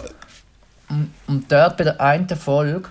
Und, 1.27 1.51
dort 1.51 1.77
bei 1.79 1.85
der 1.85 2.01
einen 2.01 2.29
Folge 2.29 2.89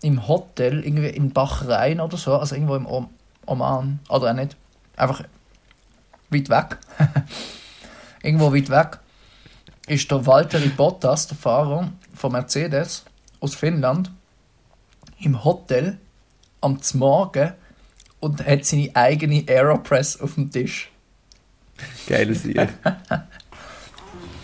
im 0.00 0.26
Hotel, 0.26 0.84
irgendwie 0.84 1.08
in 1.08 1.32
Bahrain 1.32 2.00
oder 2.00 2.16
so, 2.16 2.34
also 2.34 2.54
irgendwo 2.54 2.76
im 2.76 2.86
Om 2.86 3.10
Oman, 3.46 4.00
oder 4.08 4.30
auch 4.30 4.34
nicht, 4.34 4.56
einfach 4.96 5.22
weit 6.30 6.48
weg, 6.48 6.78
irgendwo 8.22 8.54
weit 8.54 8.70
weg, 8.70 8.98
ist 9.86 10.10
der 10.10 10.24
Valtteri 10.24 10.68
Bottas, 10.68 11.26
der 11.26 11.36
Fahrer 11.36 11.92
von 12.14 12.32
Mercedes 12.32 13.04
aus 13.40 13.54
Finnland, 13.54 14.10
im 15.20 15.44
Hotel 15.44 15.98
am 16.62 16.80
Morgen 16.94 17.52
und 18.20 18.46
hat 18.46 18.64
seine 18.64 18.90
eigene 18.94 19.44
Aeropress 19.46 20.18
auf 20.20 20.34
dem 20.34 20.50
Tisch. 20.50 20.90
geile 22.06 22.34
Serie. 22.34 22.70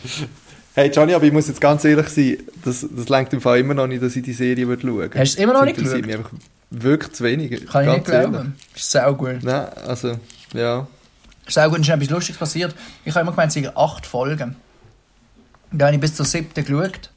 hey 0.80 0.90
Johnny, 0.90 1.14
aber 1.14 1.24
ich 1.24 1.32
muss 1.32 1.48
jetzt 1.48 1.60
ganz 1.60 1.84
ehrlich 1.84 2.08
sein, 2.08 2.38
das, 2.64 2.86
das 2.90 3.08
lenkt 3.08 3.32
im 3.32 3.40
Fall 3.40 3.58
immer 3.58 3.74
noch 3.74 3.86
nicht, 3.86 4.02
dass 4.02 4.16
ich 4.16 4.22
die 4.22 4.32
Serie 4.32 4.66
würde 4.66 4.82
schauen 4.82 4.96
würde. 4.96 5.18
Hast 5.18 5.34
du 5.34 5.38
es 5.38 5.44
immer 5.44 5.52
noch 5.52 5.64
nicht 5.64 5.78
interessiert 5.78 6.06
mich 6.06 6.16
einfach 6.16 6.32
wirklich 6.70 7.12
zu 7.12 7.24
wenig. 7.24 7.50
Kann 7.66 7.84
ich 7.84 7.94
nicht 7.94 8.06
ganz 8.06 8.08
ehrlich. 8.08 8.30
glauben. 8.30 8.54
Ist 8.74 8.90
sehr 8.90 9.12
gut. 9.12 9.42
Nein, 9.42 9.68
also, 9.86 10.18
ja. 10.54 10.86
Ist 11.46 11.58
auch 11.58 11.64
gut, 11.64 11.76
und 11.76 11.82
ist 11.82 11.88
etwas 11.88 12.10
Lustiges 12.10 12.38
passiert. 12.38 12.74
Ich 13.04 13.14
habe 13.14 13.22
immer 13.22 13.32
gemeint, 13.32 13.48
es 13.48 13.54
seien 13.54 13.76
acht 13.76 14.06
Folgen. 14.06 14.56
Dann 15.72 15.86
habe 15.86 15.94
ich 15.96 16.00
bis 16.00 16.14
zur 16.14 16.26
siebten 16.26 16.64
geschaut. 16.64 17.10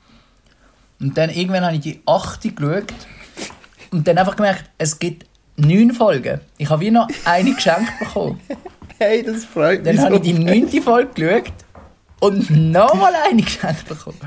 Und 1.00 1.18
dann 1.18 1.30
irgendwann 1.30 1.66
habe 1.66 1.76
ich 1.76 1.82
die 1.82 2.02
achte 2.06 2.52
geschaut. 2.52 2.94
Und 3.92 4.08
dann 4.08 4.18
einfach 4.18 4.36
gemerkt, 4.36 4.66
es 4.78 4.98
gibt 5.00 5.26
neun 5.56 5.92
Folgen. 5.92 6.40
Ich 6.58 6.70
habe 6.70 6.82
wie 6.82 6.92
noch 6.92 7.08
eine 7.26 7.54
geschenkt 7.54 8.00
bekommen. 8.00 8.40
Hey, 9.00 9.24
das 9.24 9.44
freut 9.44 9.84
mich 9.84 9.88
Dann 9.88 9.98
so. 9.98 10.04
habe 10.04 10.16
ich 10.16 10.22
die 10.22 10.34
neunte 10.34 10.82
Folge 10.82 11.10
geschaut 11.14 11.52
und 12.24 12.50
nochmal 12.72 13.14
eine 13.30 13.42
geschenkt 13.42 13.88
bekommen. 13.88 14.18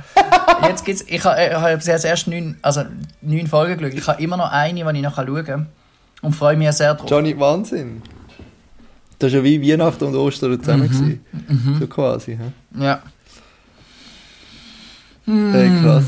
Jetzt 0.63 0.85
gibt's, 0.85 1.05
ich 1.07 1.25
habe 1.25 1.43
ich 1.43 1.53
habe 1.55 1.77
bis 1.77 1.87
jetzt 1.87 2.05
erst 2.05 2.29
neun, 2.29 2.57
also 2.63 2.85
neun 3.23 3.47
Folgen 3.47 3.79
geschaut. 3.79 3.99
Ich 3.99 4.07
habe 4.07 4.23
immer 4.23 4.37
noch 4.37 4.51
eine, 4.51 4.85
die 4.85 4.99
ich 4.99 5.03
noch 5.03 5.15
schauen 5.17 5.45
kann. 5.45 5.67
Und 6.23 6.35
freue 6.35 6.57
mich 6.57 6.71
sehr 6.73 6.95
drauf. 6.95 7.11
Johnny, 7.11 7.39
Wahnsinn. 7.39 8.03
Das 9.19 9.33
war 9.33 9.39
ja 9.39 9.45
wie 9.45 9.73
Weihnachten 9.73 10.05
und 10.05 10.15
Ostern 10.15 10.61
zusammen. 10.61 10.89
gewesen. 10.89 11.25
So 11.79 11.87
quasi. 11.87 12.37
hä? 12.37 12.83
Ja. 12.83 13.03
Hey, 15.25 15.71
krass. 15.83 16.05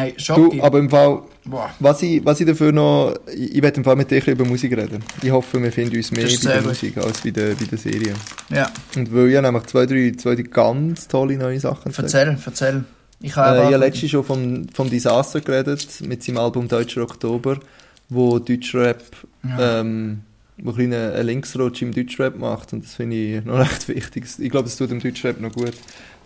Hey, 0.00 0.14
Schocki. 0.16 0.58
Du, 0.58 0.62
aber 0.64 0.78
im 0.78 0.88
Fall, 0.90 1.22
Boah. 1.44 1.70
was 1.78 2.02
ich, 2.02 2.24
was 2.24 2.40
ich 2.40 2.46
dafür 2.46 2.72
noch, 2.72 3.14
ich, 3.34 3.56
ich 3.56 3.62
werde 3.62 3.76
im 3.78 3.84
Fall 3.84 3.96
mit 3.96 4.10
dir 4.10 4.26
über 4.26 4.44
Musik 4.44 4.76
reden. 4.76 5.02
Ich 5.22 5.30
hoffe, 5.30 5.62
wir 5.62 5.70
finden 5.72 5.96
uns 5.96 6.10
mehr 6.10 6.24
bei 6.24 6.30
der 6.52 6.56
gut. 6.58 6.66
Musik 6.68 6.96
als 6.98 7.20
bei 7.20 7.30
der, 7.30 7.54
bei 7.54 7.64
der 7.64 7.78
Serie. 7.78 8.14
Ja, 8.50 8.70
Und 8.96 9.14
weil 9.14 9.28
ich 9.30 9.40
nämlich 9.40 9.64
zwei, 9.64 9.86
drei, 9.86 10.12
zwei 10.16 10.34
drei 10.34 10.42
ganz 10.42 11.08
tolle 11.08 11.36
neue 11.36 11.60
Sachen 11.60 11.92
erzähl, 11.96 12.36
erzähl. 12.44 12.84
Ich 13.22 13.32
Äh, 13.32 13.34
habe 13.36 13.56
ich 13.56 13.62
aber- 13.62 13.74
habe 13.74 13.76
letztens 13.76 14.10
schon 14.12 14.24
vom, 14.24 14.66
vom 14.72 14.88
Disaster 14.88 15.40
geredet, 15.40 15.86
mit 16.06 16.22
seinem 16.22 16.38
Album 16.38 16.68
Deutscher 16.68 17.02
Oktober, 17.02 17.58
wo 18.08 18.38
Deutschrap, 18.38 19.02
ähm, 19.58 20.20
wo 20.62 20.72
ein 20.72 20.92
einen 20.92 21.26
Linksrutsch 21.26 21.82
im 21.82 21.92
Deutschrap 21.92 22.38
macht. 22.38 22.72
Und 22.72 22.84
das 22.84 22.94
finde 22.94 23.16
ich 23.16 23.44
noch 23.44 23.58
recht 23.58 23.88
wichtig. 23.94 24.24
Ich 24.38 24.50
glaube, 24.50 24.68
es 24.68 24.76
tut 24.76 24.90
dem 24.90 25.00
Deutschrap 25.00 25.38
noch 25.40 25.52
gut, 25.52 25.72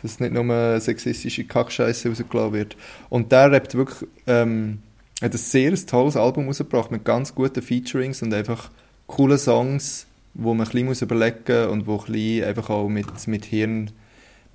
dass 0.04 0.20
nicht 0.20 0.32
nur 0.32 0.80
sexistische 0.80 1.44
Kackscheiße 1.44 2.08
rausgelassen 2.08 2.52
wird. 2.52 2.76
Und 3.08 3.32
der 3.32 3.50
rappt 3.50 3.75
wirklich, 3.75 4.08
ähm, 4.28 4.78
hat 5.20 5.32
ein 5.32 5.38
sehr 5.38 5.75
tolles 5.87 6.16
Album 6.16 6.46
rausgebracht 6.46 6.92
mit 6.92 7.04
ganz 7.04 7.34
guten 7.34 7.62
Featurings 7.62 8.23
und 8.23 8.32
einfach 8.32 8.70
coolen 9.08 9.38
Songs, 9.38 10.06
wo 10.34 10.54
man 10.54 10.66
ein 10.66 10.70
bisschen 10.70 10.87
muss 10.87 11.02
überlegen 11.02 11.68
und 11.68 11.87
wo 11.87 11.99
ein 11.99 12.12
bisschen 12.12 12.44
einfach 12.44 12.70
auch 12.70 12.88
mit, 12.88 13.26
mit 13.26 13.44
Hirn 13.46 13.90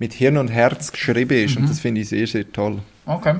mit 0.00 0.14
Hirn 0.14 0.38
und 0.38 0.48
Herz 0.48 0.90
geschrieben 0.90 1.44
ist. 1.44 1.56
Und 1.58 1.68
das 1.68 1.78
finde 1.78 2.00
ich 2.00 2.08
sehr, 2.08 2.26
sehr 2.26 2.50
toll. 2.50 2.78
Okay. 3.04 3.36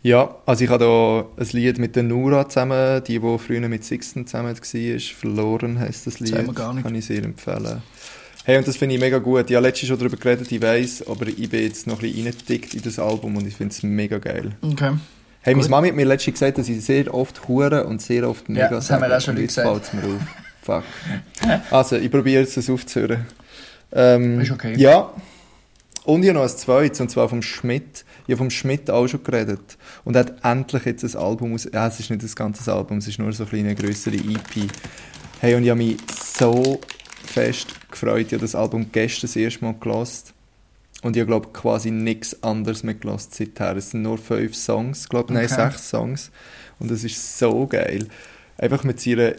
Ja, 0.00 0.36
also 0.46 0.64
ich 0.64 0.70
habe 0.70 0.84
da 0.84 1.42
ein 1.42 1.48
Lied 1.52 1.78
mit 1.78 1.96
der 1.96 2.04
Nura 2.04 2.48
zusammen, 2.48 3.02
die, 3.04 3.18
die 3.18 3.38
früher 3.38 3.68
mit 3.68 3.84
Sixten 3.84 4.28
zusammen 4.28 4.56
war. 4.56 5.00
Verloren 5.00 5.80
heisst 5.80 6.06
das 6.06 6.20
Lied. 6.20 6.34
Nicht. 6.34 6.54
Kann 6.54 6.94
ich 6.94 7.04
sehr 7.04 7.24
empfehlen. 7.24 7.82
Hey, 8.48 8.56
und 8.56 8.66
das 8.66 8.78
finde 8.78 8.94
ich 8.94 9.00
mega 9.02 9.18
gut. 9.18 9.50
Ich 9.50 9.56
habe 9.56 9.66
letztens 9.66 9.88
schon 9.88 9.98
darüber 9.98 10.16
geredet, 10.16 10.50
ich 10.50 10.62
weiss, 10.62 11.06
aber 11.06 11.26
ich 11.26 11.50
bin 11.50 11.64
jetzt 11.64 11.86
noch 11.86 11.96
ein 11.96 12.10
bisschen 12.10 12.24
reingedickt 12.24 12.72
in 12.72 12.80
das 12.80 12.98
Album 12.98 13.36
und 13.36 13.46
ich 13.46 13.54
finde 13.54 13.74
es 13.74 13.82
mega 13.82 14.16
geil. 14.16 14.52
Okay. 14.62 14.92
Hey, 15.42 15.54
meine. 15.54 15.68
Mami 15.68 15.88
hat 15.88 15.96
mir 15.96 16.06
letztens 16.06 16.40
gesagt, 16.40 16.56
dass 16.56 16.66
ich 16.66 16.82
sehr 16.82 17.12
oft 17.12 17.46
hure 17.46 17.84
und 17.84 18.00
sehr 18.00 18.26
oft 18.26 18.48
mega 18.48 18.70
das 18.70 18.90
haben 18.90 19.02
wir 19.02 19.08
sage. 19.10 19.16
auch 19.16 19.20
schon 19.20 19.34
Und 19.36 19.42
jetzt 19.42 19.56
gesagt. 19.56 19.68
fällt's 19.68 19.92
mir 19.92 20.14
auf. 20.14 20.22
Fuck. 20.62 20.84
Also, 21.70 21.96
ich 21.96 22.10
probiere 22.10 22.40
jetzt 22.40 22.56
das 22.56 22.70
aufzuhören. 22.70 23.26
Ähm, 23.92 24.40
Ist 24.40 24.50
okay. 24.50 24.72
Ja. 24.78 25.12
Und 26.06 26.22
ich 26.22 26.30
habe 26.30 26.38
noch 26.38 26.50
ein 26.50 26.56
zweites, 26.56 27.02
und 27.02 27.10
zwar 27.10 27.28
vom 27.28 27.42
Schmidt. 27.42 28.06
Ich 28.26 28.32
habe 28.32 28.38
vom 28.38 28.48
Schmidt 28.48 28.88
auch 28.88 29.06
schon 29.08 29.22
geredet. 29.24 29.76
Und 30.06 30.16
er 30.16 30.20
hat 30.20 30.42
endlich 30.42 30.86
jetzt 30.86 31.04
ein 31.04 31.20
Album 31.20 31.52
aus... 31.52 31.68
Ja, 31.70 31.86
es 31.86 32.00
ist 32.00 32.08
nicht 32.08 32.22
das 32.22 32.34
ganze 32.34 32.72
Album, 32.72 32.96
es 32.96 33.08
ist 33.08 33.18
nur 33.18 33.30
so 33.30 33.42
eine 33.42 33.50
kleine, 33.50 33.74
grössere 33.74 34.16
EP. 34.16 34.70
Hey, 35.40 35.54
und 35.54 35.64
ich 35.64 35.68
habe 35.68 35.76
mich 35.76 35.98
so 36.38 36.80
fest 37.24 37.68
gefreut. 37.90 38.26
Ich 38.26 38.32
habe 38.32 38.42
das 38.42 38.54
Album 38.54 38.86
gestern 38.92 39.22
das 39.22 39.36
erste 39.36 39.64
Mal 39.64 39.74
gehört. 39.78 40.34
Und 41.02 41.16
ich 41.16 41.20
habe, 41.20 41.26
glaube 41.28 41.48
quasi 41.52 41.90
nichts 41.90 42.42
anderes 42.42 42.82
mehr 42.82 42.94
gehört 42.94 43.32
seither. 43.32 43.76
Es 43.76 43.90
sind 43.90 44.02
nur 44.02 44.18
fünf 44.18 44.54
Songs, 44.54 45.08
glaube 45.08 45.32
nein, 45.32 45.44
Okay. 45.44 45.54
sechs 45.54 45.88
Songs. 45.90 46.30
Und 46.80 46.90
das 46.90 47.04
ist 47.04 47.38
so 47.38 47.66
geil. 47.66 48.06
Einfach 48.56 48.84
mit 48.84 49.04
ihrer... 49.06 49.34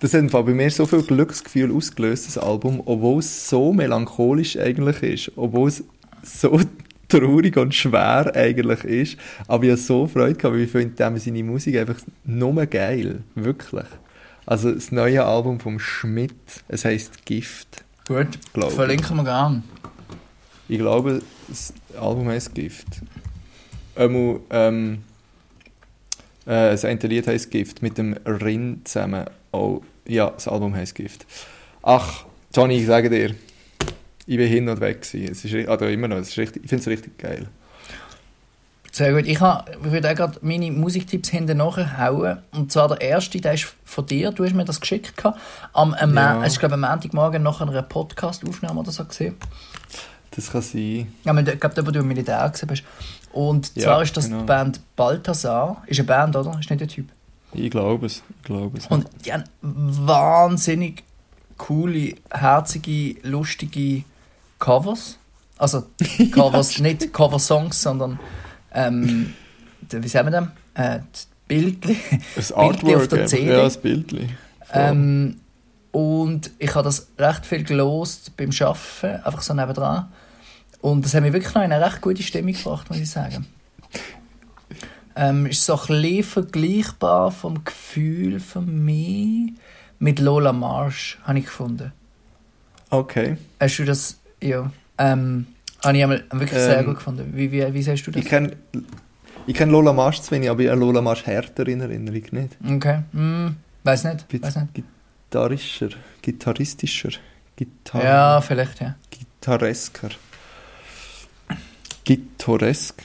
Das 0.00 0.12
hat 0.12 0.30
bei 0.30 0.42
mir 0.42 0.70
so 0.70 0.84
viel 0.84 1.02
Glücksgefühl 1.02 1.74
ausgelöst, 1.74 2.26
das 2.26 2.38
Album, 2.38 2.82
obwohl 2.84 3.20
es 3.20 3.48
so 3.48 3.72
melancholisch 3.72 4.58
eigentlich 4.58 5.02
ist. 5.02 5.32
Obwohl 5.36 5.68
es 5.68 5.82
so 6.22 6.60
traurig 7.08 7.56
und 7.56 7.74
schwer 7.74 8.30
eigentlich 8.34 8.84
ist. 8.84 9.16
Aber 9.48 9.64
ich 9.64 9.70
habe 9.70 9.80
so 9.80 10.06
Freude 10.06 10.34
gehabt, 10.34 10.54
weil 10.54 10.62
ich 10.62 10.70
finde 10.70 11.18
seine 11.18 11.42
Musik 11.42 11.76
einfach 11.78 11.96
nur 12.24 12.66
geil. 12.66 13.22
Wirklich. 13.34 13.86
Also 14.46 14.70
das 14.70 14.92
neue 14.92 15.24
Album 15.24 15.58
vom 15.58 15.80
Schmidt, 15.80 16.32
es 16.68 16.84
heisst 16.84 17.26
Gift. 17.26 17.84
Gut. 18.06 18.28
Glaube 18.52 18.70
ich. 18.70 18.74
Verlinken 18.76 19.16
wir 19.16 19.24
gerne. 19.24 19.62
Ich 20.68 20.78
glaube, 20.78 21.20
das 21.48 21.74
Album 22.00 22.28
heißt 22.28 22.54
Gift. 22.54 22.86
Einmal, 23.96 24.40
ähm, 24.50 25.02
äh, 26.44 26.70
das 26.70 26.84
eine 26.84 27.00
Lied 27.00 27.26
heißt 27.26 27.50
Gift 27.50 27.82
mit 27.82 27.98
dem 27.98 28.12
Rin 28.24 28.82
zusammen. 28.84 29.26
Oh, 29.52 29.80
ja, 30.06 30.30
das 30.30 30.46
Album 30.46 30.74
heißt 30.76 30.94
Gift. 30.94 31.26
Ach, 31.82 32.24
Johnny, 32.54 32.78
ich 32.78 32.86
sage 32.86 33.10
dir, 33.10 33.34
ich 34.26 34.36
bin 34.36 34.48
hin 34.48 34.68
und 34.68 34.80
weg 34.80 35.02
gewesen. 35.02 35.32
Es 35.32 35.44
ist, 35.44 35.68
also 35.68 35.86
immer 35.86 36.06
noch, 36.06 36.18
es 36.18 36.28
ist 36.28 36.38
richtig, 36.38 36.62
ich 36.64 36.68
finde 36.68 36.82
es 36.82 36.88
richtig 36.88 37.18
geil. 37.18 37.48
Sehr 38.96 39.12
gut. 39.12 39.26
Ich, 39.26 39.38
habe, 39.42 39.70
ich 39.72 39.92
würde 39.92 40.10
auch 40.10 40.14
gerade 40.14 40.38
meine 40.40 40.72
Musiktipps 40.72 41.28
hinten 41.28 41.58
nachhauen. 41.58 42.38
Und 42.52 42.72
zwar 42.72 42.88
der 42.88 43.02
erste, 43.02 43.38
der 43.38 43.52
ist 43.52 43.66
von 43.84 44.06
dir. 44.06 44.32
Du 44.32 44.42
hast 44.42 44.54
mir 44.54 44.64
das 44.64 44.80
geschickt. 44.80 45.14
gehabt. 45.18 45.38
Am, 45.74 45.92
am, 45.92 46.14
Ja. 46.14 46.42
Es 46.42 46.54
ist, 46.54 46.60
glaube 46.60 46.76
ich, 46.76 46.82
am 46.82 46.90
Montagmorgen 46.90 47.42
nach 47.42 47.60
einer 47.60 47.82
Podcast-Aufnahme 47.82 48.80
oder 48.80 48.90
so 48.92 49.04
gesehen. 49.04 49.34
Das 50.30 50.50
kann 50.50 50.62
sein. 50.62 51.12
Ja, 51.24 51.38
ich 51.38 51.60
glaube, 51.60 51.74
da, 51.74 51.86
wo 51.86 51.90
du 51.90 51.98
im 51.98 52.08
Militär 52.08 52.48
gesehen 52.48 52.68
bist. 52.68 52.84
Und 53.34 53.70
Ja, 53.74 53.82
zwar 53.82 54.02
ist 54.02 54.16
das 54.16 54.28
genau. 54.28 54.38
die 54.40 54.46
Band 54.46 54.80
Balthasar. 54.96 55.82
Ist 55.86 55.98
eine 56.00 56.06
Band, 56.06 56.34
oder? 56.34 56.58
Ist 56.58 56.70
nicht 56.70 56.80
der 56.80 56.88
Typ. 56.88 57.10
Ich 57.52 57.70
glaube 57.70 58.06
es. 58.06 58.22
Ich 58.30 58.44
glaube 58.44 58.78
es. 58.78 58.86
Und 58.86 59.06
die 59.26 59.30
haben 59.34 59.44
wahnsinnig 59.60 61.04
coole, 61.58 62.14
herzige, 62.30 63.16
lustige 63.28 64.04
Covers. 64.58 65.18
Also 65.58 65.84
Covers, 66.32 66.78
nicht 66.78 67.12
Cover-Songs, 67.12 67.82
sondern 67.82 68.18
ähm, 68.76 69.34
wie 69.90 70.08
sagen 70.08 70.30
wir 70.30 70.40
dem? 70.40 70.50
Äh, 70.74 71.00
die 71.00 71.26
Bildli. 71.48 71.96
das 72.34 72.52
Bildli 72.56 72.96
auf 72.96 73.08
der. 73.08 73.26
CD. 73.26 73.48
Ja, 73.48 73.62
das 73.62 73.78
Bildli. 73.78 74.28
Ähm, 74.72 75.40
und 75.92 76.50
ich 76.58 76.74
habe 76.74 76.84
das 76.84 77.08
recht 77.18 77.46
viel 77.46 77.64
gelost 77.64 78.36
beim 78.36 78.50
Arbeiten, 78.60 79.24
einfach 79.24 79.40
so 79.40 79.54
nebendran. 79.54 80.12
Und 80.82 81.04
das 81.04 81.14
hat 81.14 81.22
mich 81.22 81.32
wirklich 81.32 81.54
noch 81.54 81.62
in 81.62 81.72
eine 81.72 81.84
recht 81.84 82.00
gute 82.02 82.22
Stimmung 82.22 82.52
gebracht, 82.52 82.90
muss 82.90 82.98
ich 82.98 83.10
sagen. 83.10 83.46
Ähm, 85.14 85.46
ist 85.46 85.64
so 85.64 85.80
ein 85.80 85.86
bisschen 85.86 86.22
vergleichbar 86.24 87.30
vom 87.32 87.64
Gefühl 87.64 88.38
für 88.40 88.60
mich 88.60 89.54
mit 89.98 90.18
Lola 90.18 90.52
Marsh, 90.52 91.18
habe 91.24 91.38
ich 91.38 91.46
gefunden. 91.46 91.92
Okay. 92.90 93.38
Hast 93.58 93.78
du 93.78 93.84
das, 93.84 94.18
ja, 94.42 94.70
ähm, 94.98 95.46
habe 95.84 95.96
ich 95.96 96.02
einmal 96.02 96.24
wirklich 96.30 96.50
sehr 96.60 96.78
Ähm, 96.80 96.86
gut 96.86 96.96
gefunden. 96.96 97.32
Wie, 97.34 97.50
wie, 97.52 97.74
wie 97.74 97.82
siehst 97.82 98.06
du 98.06 98.10
das? 98.10 98.22
Ich 98.22 98.28
kenne 98.28 98.56
ich 99.48 99.54
kenn 99.54 99.70
Lola 99.70 99.92
Marsch 99.92 100.20
zu 100.20 100.32
wenig, 100.32 100.50
aber 100.50 100.60
ich 100.62 100.68
habe 100.68 100.80
Lola 100.80 101.00
Marsch 101.00 101.24
härter 101.24 101.68
in 101.68 101.80
Erinnerung 101.80 102.22
nicht. 102.32 102.56
Okay, 102.68 103.02
hm, 103.12 103.56
weiß 103.84 104.04
nicht, 104.04 104.26
Bisschen 104.28 104.44
weiß 104.46 104.56
nicht. 104.56 104.74
gitarrischer, 105.30 105.90
gitarristischer, 106.22 107.10
Gitar 107.54 108.04
Ja, 108.04 108.40
vielleicht, 108.40 108.80
ja. 108.80 108.96
gitarresker. 109.10 110.10
Gitarresk. 112.04 113.02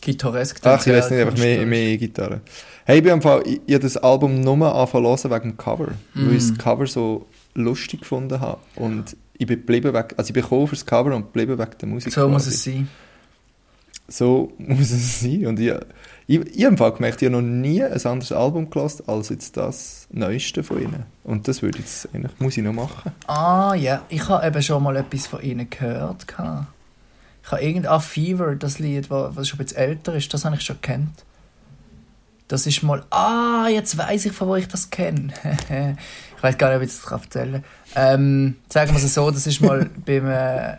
Gitarresk. 0.00 0.60
Ach, 0.64 0.86
ich 0.86 0.92
weiß 0.92 1.10
nicht, 1.10 1.20
einfach 1.20 1.38
mehr, 1.38 1.64
mehr 1.64 1.96
Gitarre. 1.96 2.40
Hey, 2.84 3.00
ich, 3.00 3.22
Fall, 3.22 3.42
ich, 3.46 3.60
ich 3.66 3.74
habe 3.74 3.82
das 3.82 3.96
Album 3.96 4.40
nur 4.40 4.74
angefangen 4.74 5.04
wegen 5.30 5.50
dem 5.50 5.56
Cover, 5.56 5.88
weil 6.14 6.34
ich 6.34 6.48
das 6.48 6.58
Cover 6.58 6.86
so 6.86 7.26
lustig 7.54 8.00
gefunden 8.00 8.38
habe. 8.40 8.60
Und 8.76 9.16
ich 9.36 9.46
bin 9.46 9.58
geblieben 9.58 9.92
weg, 9.92 10.14
also 10.16 10.28
ich 10.28 10.34
bin 10.34 10.42
gekommen 10.42 10.66
fürs 10.68 10.86
Cover 10.86 11.14
und 11.14 11.24
geblieben 11.32 11.58
wegen 11.58 11.78
der 11.80 11.88
Musik. 11.88 12.12
So 12.12 12.28
muss 12.28 12.44
quasi. 12.44 12.50
es 12.54 12.64
sein. 12.64 12.88
So 14.08 14.52
muss 14.58 14.90
es 14.90 15.20
sein. 15.20 15.46
Und 15.46 15.58
ich, 15.60 15.72
ich, 16.26 16.40
ich 16.56 16.64
habe 16.64 16.92
gemerkt, 16.92 17.22
ich 17.22 17.26
habe 17.28 17.36
noch 17.42 17.48
nie 17.48 17.82
ein 17.82 17.92
anderes 18.06 18.32
Album 18.32 18.70
gelassen 18.70 19.04
als 19.06 19.28
jetzt 19.30 19.56
das 19.56 20.06
Neueste 20.10 20.62
von 20.62 20.80
ihnen. 20.80 21.04
Und 21.24 21.48
das 21.48 21.62
würde 21.62 21.78
jetzt 21.78 22.08
eigentlich, 22.14 22.32
muss 22.38 22.56
ich 22.56 22.62
noch 22.62 22.72
machen. 22.72 23.12
Ah, 23.26 23.74
ja. 23.74 24.02
Ich 24.08 24.28
habe 24.28 24.46
eben 24.46 24.62
schon 24.62 24.82
mal 24.82 24.96
etwas 24.96 25.26
von 25.26 25.42
ihnen 25.42 25.68
gehört. 25.68 26.26
Ich 27.42 27.50
habe 27.52 27.60
irgend 27.62 27.86
ah, 27.86 27.98
Fever, 28.00 28.54
das 28.56 28.78
Lied, 28.78 29.10
wa- 29.10 29.32
was 29.34 29.48
schon 29.48 29.58
ein 29.58 29.64
bisschen 29.64 29.78
älter 29.78 30.14
ist, 30.14 30.32
das 30.32 30.44
habe 30.44 30.56
ich 30.56 30.62
schon 30.62 30.80
kennt. 30.80 31.24
Das 32.54 32.68
ist 32.68 32.84
mal. 32.84 33.02
Ah, 33.10 33.66
jetzt 33.68 33.98
weiß 33.98 34.26
ich, 34.26 34.32
von 34.32 34.46
wo 34.46 34.54
ich 34.54 34.68
das 34.68 34.88
kenne. 34.88 35.32
ich 36.36 36.42
weiß 36.42 36.56
gar 36.56 36.68
nicht, 36.68 36.76
ob 36.76 36.82
ich 36.84 36.88
das 36.88 37.10
erzählen 37.10 37.64
kann. 37.92 38.20
Ähm, 38.20 38.56
sagen 38.72 38.92
wir 38.92 39.02
es 39.02 39.12
so, 39.12 39.28
das 39.28 39.48
ist 39.48 39.60
mal 39.60 39.90
beim, 40.06 40.30
äh, 40.30 40.76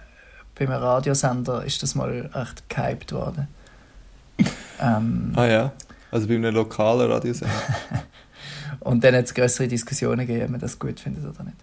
beim 0.58 0.72
Radiosender 0.72 1.66
ist 1.66 1.84
das 1.84 1.94
mal 1.94 2.30
echt 2.34 2.70
gehypt 2.70 3.12
worden. 3.12 3.50
Ähm, 4.82 5.34
Ah 5.36 5.48
ja, 5.48 5.74
also 6.12 6.28
bei 6.30 6.36
einem 6.36 6.56
lokalen 6.56 7.12
Radiosender. 7.12 7.54
Und 8.80 9.04
dann 9.04 9.14
hat 9.14 9.26
es 9.26 9.34
größere 9.34 9.68
Diskussionen 9.68 10.26
gegeben, 10.26 10.46
ob 10.46 10.52
man 10.52 10.62
das 10.62 10.80
gut 10.80 11.02
findet 11.02 11.26
oder 11.26 11.44
nicht. 11.44 11.58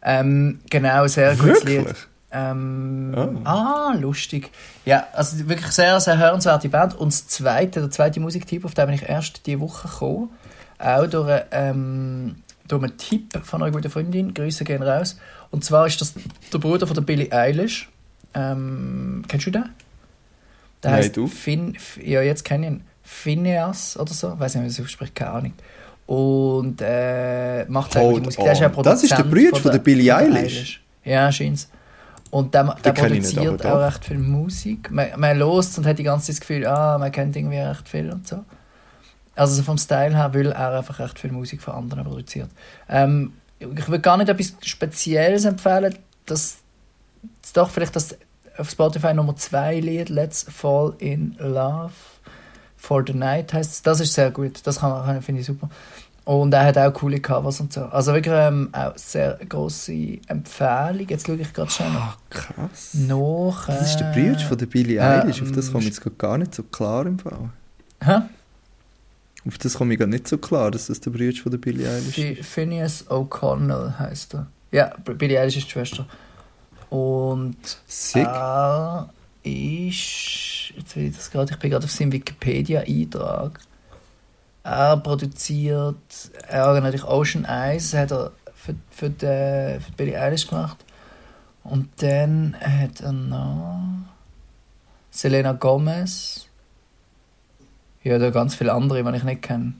Ähm, 0.00 0.60
genau, 0.70 1.08
sehr 1.08 1.34
gutes 1.34 1.64
Lied. 1.64 1.92
Ähm, 2.30 3.14
Oh. 3.16 3.40
Ah, 3.44 3.94
lustig. 3.98 4.50
Ja, 4.84 5.06
also 5.12 5.48
wirklich 5.48 5.72
sehr, 5.72 5.98
sehr 6.00 6.18
hörenswerte 6.18 6.68
Band. 6.68 6.94
Und 6.94 7.12
das 7.12 7.26
zweite, 7.28 7.80
der 7.80 7.90
zweite 7.90 8.20
Musiktyp, 8.20 8.64
auf 8.64 8.74
den 8.74 8.86
bin 8.86 8.94
ich 8.96 9.08
erst 9.08 9.46
diese 9.46 9.60
Woche 9.60 9.88
gekommen, 9.88 10.30
auch 10.78 11.06
durch 11.06 11.28
einen 11.30 11.46
ähm, 11.52 12.36
da 12.68 12.76
einen 12.76 12.96
Tipp 12.96 13.38
von 13.44 13.62
einer 13.62 13.70
guten 13.72 13.90
Freundin, 13.90 14.34
Grüße 14.34 14.64
gehen 14.64 14.82
raus. 14.82 15.18
Und 15.50 15.64
zwar 15.64 15.86
ist 15.86 16.00
das 16.00 16.14
der 16.52 16.58
Bruder 16.58 16.86
von 16.86 16.94
der 16.94 17.02
Billie 17.02 17.30
Eilish. 17.32 17.88
Ähm, 18.34 19.24
kennst 19.28 19.46
du 19.46 19.50
den? 19.52 19.64
Der 20.82 20.90
Nein, 20.90 21.00
heißt 21.00 21.16
du? 21.16 21.26
Fin, 21.26 21.76
ja, 22.02 22.22
jetzt 22.22 22.44
kenne 22.44 22.66
ich 22.66 22.72
ihn. 22.72 22.80
Phineas 23.02 23.96
oder 23.96 24.12
so. 24.12 24.38
Weiß 24.38 24.54
nicht, 24.54 24.62
wie 24.62 24.66
man 24.66 24.70
es 24.70 24.80
ausspricht, 24.80 25.14
keine 25.14 25.30
Ahnung. 25.30 25.52
Und 26.06 26.80
äh, 26.80 27.64
macht 27.66 27.94
Hold 27.96 28.24
Musik. 28.24 28.42
Der 28.42 28.52
ist 28.52 28.60
ja 28.60 28.76
on. 28.76 28.82
Das 28.82 29.02
ist 29.02 29.10
der 29.10 29.16
Produzent 29.22 29.50
Bruder 29.50 29.60
von 29.62 29.72
der 29.72 29.78
Billie 29.78 30.12
von 30.12 30.32
der 30.32 30.42
Eilish? 30.42 30.82
Ja, 31.04 31.30
scheint's. 31.32 31.68
Und 32.36 32.52
der, 32.52 32.76
der 32.84 32.92
produziert 32.92 33.64
auch 33.64 33.80
recht 33.80 34.04
viel 34.04 34.18
Musik. 34.18 34.90
Man, 34.90 35.08
man 35.16 35.38
lost 35.38 35.78
und 35.78 35.86
hat 35.86 35.98
die 35.98 36.02
ganze 36.02 36.26
Zeit 36.26 36.34
das 36.34 36.40
Gefühl, 36.40 36.66
ah, 36.66 36.98
man 36.98 37.10
kennt 37.10 37.34
irgendwie 37.34 37.56
recht 37.56 37.88
viel 37.88 38.10
und 38.12 38.28
so. 38.28 38.44
Also 39.34 39.54
so 39.54 39.62
vom 39.62 39.78
Style 39.78 40.14
her, 40.14 40.34
weil 40.34 40.52
er 40.52 40.76
einfach 40.76 40.98
recht 40.98 41.18
viel 41.18 41.32
Musik 41.32 41.62
von 41.62 41.72
anderen 41.72 42.04
produziert. 42.04 42.50
Ähm, 42.90 43.32
ich 43.58 43.88
würde 43.88 44.00
gar 44.00 44.18
nicht 44.18 44.28
etwas 44.28 44.52
Spezielles 44.62 45.46
empfehlen, 45.46 45.96
dass 46.26 46.58
doch 47.54 47.70
vielleicht 47.70 47.96
das 47.96 48.18
auf 48.58 48.68
Spotify 48.68 49.14
Nummer 49.14 49.34
2 49.34 49.80
Lied 49.80 50.10
Let's 50.10 50.44
Fall 50.46 50.92
in 50.98 51.36
Love 51.38 51.94
for 52.76 53.02
the 53.06 53.14
Night 53.14 53.54
heißt. 53.54 53.86
Das 53.86 54.00
ist 54.00 54.12
sehr 54.12 54.30
gut. 54.30 54.60
Das 54.66 54.80
kann, 54.80 55.06
kann, 55.06 55.22
finde 55.22 55.40
ich 55.40 55.46
super. 55.46 55.70
Und 56.26 56.52
er 56.52 56.64
hat 56.64 56.76
auch 56.76 56.92
coole 56.92 57.20
Covers 57.20 57.60
und 57.60 57.72
so. 57.72 57.82
Also 57.82 58.12
wirklich 58.12 58.34
ähm, 58.36 58.68
auch 58.72 58.98
sehr 58.98 59.38
grosse 59.48 60.18
Empfehlung. 60.26 61.06
Jetzt 61.08 61.24
schaue 61.24 61.36
ich 61.36 61.52
gerade 61.52 61.70
schnell 61.70 61.92
noch. 61.92 62.00
Ah, 62.00 62.16
krass. 62.30 62.94
nach. 62.94 63.66
Das 63.68 63.90
ist 63.90 63.98
der 63.98 64.10
äh, 64.10 64.20
Bruder 64.20 64.40
von 64.40 64.58
der 64.58 64.66
Billie 64.66 64.98
äh, 64.98 65.02
Eilish. 65.02 65.40
Auf 65.40 65.52
das 65.52 65.68
ähm, 65.68 65.72
komme 65.74 65.84
ich 65.84 65.90
jetzt 65.90 66.18
gar 66.18 66.36
nicht 66.36 66.52
so 66.52 66.64
klar 66.64 67.06
im 67.06 67.20
Fall. 67.20 67.50
Hä? 68.02 68.22
Auf 69.46 69.58
das 69.58 69.74
komme 69.74 69.94
ich 69.94 70.00
gar 70.00 70.08
nicht 70.08 70.26
so 70.26 70.36
klar, 70.38 70.72
dass 70.72 70.88
das 70.88 70.98
der 70.98 71.12
Bruder 71.12 71.40
von 71.40 71.52
der 71.52 71.58
Billie 71.58 71.88
Eilish 71.88 72.18
ist. 72.18 72.44
Phineas 72.44 73.06
O'Connell 73.08 73.96
heißt 73.96 74.34
er. 74.34 74.48
Ja, 74.72 74.92
Billie 75.04 75.40
Eilish 75.40 75.58
ist 75.58 75.68
die 75.68 75.70
Schwester. 75.70 76.06
Und 76.90 77.56
Sick. 77.86 78.26
er 78.26 79.10
ist. 79.44 80.72
Jetzt 80.76 80.96
will 80.96 81.04
ich 81.04 81.14
das 81.14 81.30
gerade. 81.30 81.52
Ich 81.52 81.58
bin 81.60 81.70
gerade 81.70 81.84
auf 81.84 81.92
seinem 81.92 82.10
Wikipedia-Eintrag. 82.10 83.60
Er 84.66 84.96
produziert. 84.96 85.96
Er 86.48 86.66
hat 86.66 86.82
natürlich 86.82 87.04
Ocean 87.04 87.44
Eyes 87.44 87.94
hat 87.94 88.10
er 88.10 88.32
für, 88.52 88.74
für, 88.90 89.10
die, 89.10 89.80
für 89.80 89.90
die 89.90 89.96
Billie 89.96 90.20
Eilish 90.20 90.48
gemacht. 90.48 90.78
Und 91.62 91.88
dann 92.02 92.56
hat 92.60 93.00
er 93.00 93.12
noch. 93.12 93.80
Selena 95.12 95.52
Gomez. 95.52 96.48
Ja, 98.02 98.18
da 98.18 98.30
ganz 98.30 98.56
viele 98.56 98.72
andere, 98.72 99.04
die 99.04 99.16
ich 99.16 99.22
nicht 99.22 99.42
kenne. 99.42 99.74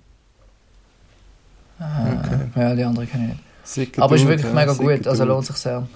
Äh, 1.80 2.16
Okay. 2.16 2.38
Ja, 2.54 2.74
die 2.74 2.84
anderen 2.84 3.08
kenne 3.08 3.24
ich 3.24 3.30
nicht. 3.30 3.42
Sicker 3.64 4.02
Aber 4.04 4.14
ist 4.14 4.26
wirklich 4.26 4.46
ja, 4.46 4.52
mega 4.52 4.72
sicker 4.72 4.96
gut, 4.96 5.06
also 5.08 5.24
lohnt 5.24 5.46
sich 5.46 5.56
sehr. 5.56 5.86